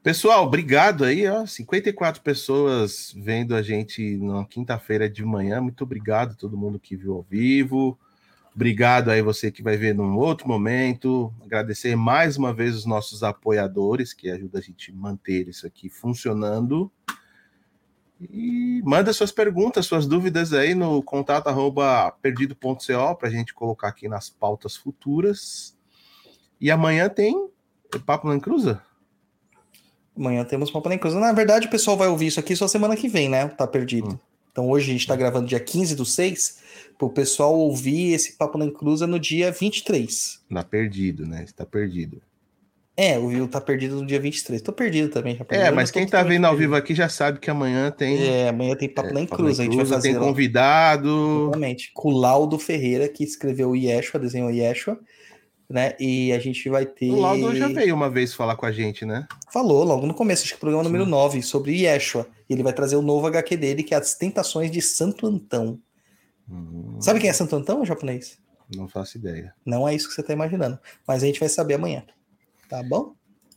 [0.05, 1.46] Pessoal, obrigado aí, ó.
[1.46, 5.62] 54 pessoas vendo a gente na quinta-feira de manhã.
[5.62, 7.98] Muito obrigado a todo mundo que viu ao vivo.
[8.55, 11.32] Obrigado aí você que vai ver num outro momento.
[11.42, 15.89] Agradecer mais uma vez os nossos apoiadores que ajudam a gente a manter isso aqui
[15.89, 16.93] funcionando.
[18.20, 21.48] E manda suas perguntas, suas dúvidas aí no contato
[22.20, 25.74] perdido.co para a gente colocar aqui nas pautas futuras.
[26.60, 27.48] E amanhã tem
[28.05, 28.82] Papo na Encruza?
[30.16, 31.19] Amanhã temos Papo na Encruza.
[31.19, 33.49] Na verdade, o pessoal vai ouvir isso aqui só semana que vem, né?
[33.49, 34.11] Tá perdido.
[34.11, 34.19] Hum.
[34.53, 36.59] Então hoje a gente está gravando dia 15 do 6,
[36.97, 40.41] para o pessoal ouvir esse Papo na Encruza no dia 23.
[40.49, 41.43] Tá perdido, né?
[41.43, 42.23] Está perdido.
[42.97, 44.62] É, o Will tá perdido no dia 23.
[44.62, 45.36] Tô perdido também.
[45.36, 48.24] Já é, mas quem tá vendo ao vivo aqui já sabe que amanhã tem.
[48.24, 49.59] É, amanhã tem Papo é, na Cruz.
[49.59, 50.12] A gente vai fazer.
[50.12, 51.47] Tem convidado.
[51.47, 51.91] Exatamente.
[51.93, 54.97] Com o Laudo Ferreira, que escreveu o Yeshua, desenhou o Yeshua.
[55.69, 55.95] Né?
[55.99, 57.11] E a gente vai ter.
[57.11, 59.27] O Laudo já veio uma vez falar com a gente, né?
[59.51, 62.27] Falou logo no começo, acho que o programa número 9, sobre Yeshua.
[62.49, 65.81] E ele vai trazer o novo HQ dele, que é As Tentações de Santo Antão.
[66.49, 66.99] Hum.
[67.01, 68.39] Sabe quem é Santo Antão, japonês?
[68.74, 69.55] Não faço ideia.
[69.65, 70.78] Não é isso que você tá imaginando.
[71.07, 72.05] Mas a gente vai saber amanhã.
[72.69, 73.15] Tá bom?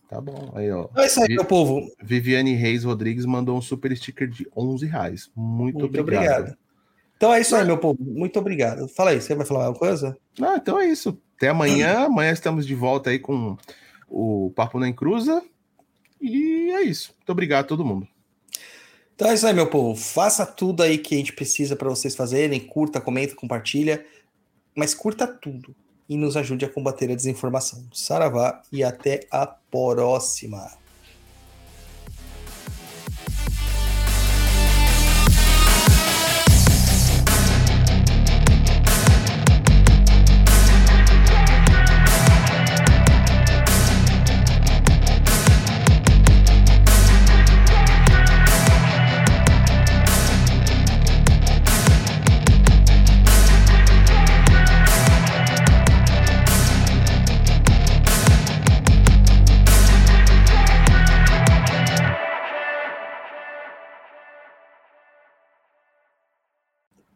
[0.09, 0.51] Tá bom.
[0.55, 0.87] Aí, ó.
[0.95, 1.85] É isso aí, meu povo.
[2.01, 5.29] Viviane Reis Rodrigues mandou um super sticker de 11 reais.
[5.35, 6.39] Muito, Muito obrigado.
[6.39, 6.57] obrigado.
[7.17, 7.97] Então é isso aí, meu povo.
[7.99, 8.87] Muito obrigado.
[8.87, 10.15] Fala aí, você vai falar alguma coisa?
[10.39, 11.19] Não, então é isso.
[11.35, 12.05] Até amanhã.
[12.05, 13.57] amanhã estamos de volta aí com
[14.07, 15.43] o Papo na Encruza.
[16.21, 17.13] E é isso.
[17.17, 18.07] Muito obrigado a todo mundo.
[19.15, 19.99] Então é isso aí, meu povo.
[19.99, 22.59] Faça tudo aí que a gente precisa para vocês fazerem.
[22.59, 24.05] Curta, comenta, compartilha.
[24.75, 25.75] Mas curta tudo
[26.07, 27.83] e nos ajude a combater a desinformação.
[27.91, 30.86] Saravá e até a próxima!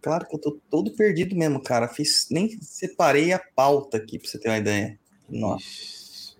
[0.01, 1.87] Claro que eu tô todo perdido mesmo, cara.
[1.87, 4.99] Fiz, nem separei a pauta aqui pra você ter uma ideia.
[5.29, 6.35] Nossa.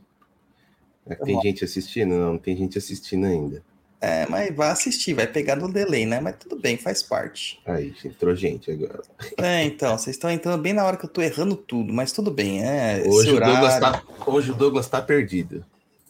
[1.06, 2.10] É tem gente assistindo?
[2.10, 3.64] Não, não tem gente assistindo ainda.
[4.00, 6.20] É, mas vai assistir, vai pegar no delay, né?
[6.20, 7.62] Mas tudo bem, faz parte.
[7.64, 9.04] Aí, entrou gente agora.
[9.38, 12.32] É, então, vocês estão entrando bem na hora que eu tô errando tudo, mas tudo
[12.32, 13.04] bem, é.
[13.06, 15.64] Hoje o, Douglas tá, hoje o Douglas tá perdido.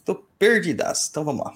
[0.06, 1.08] Tô perdidaço.
[1.10, 1.54] Então vamos lá.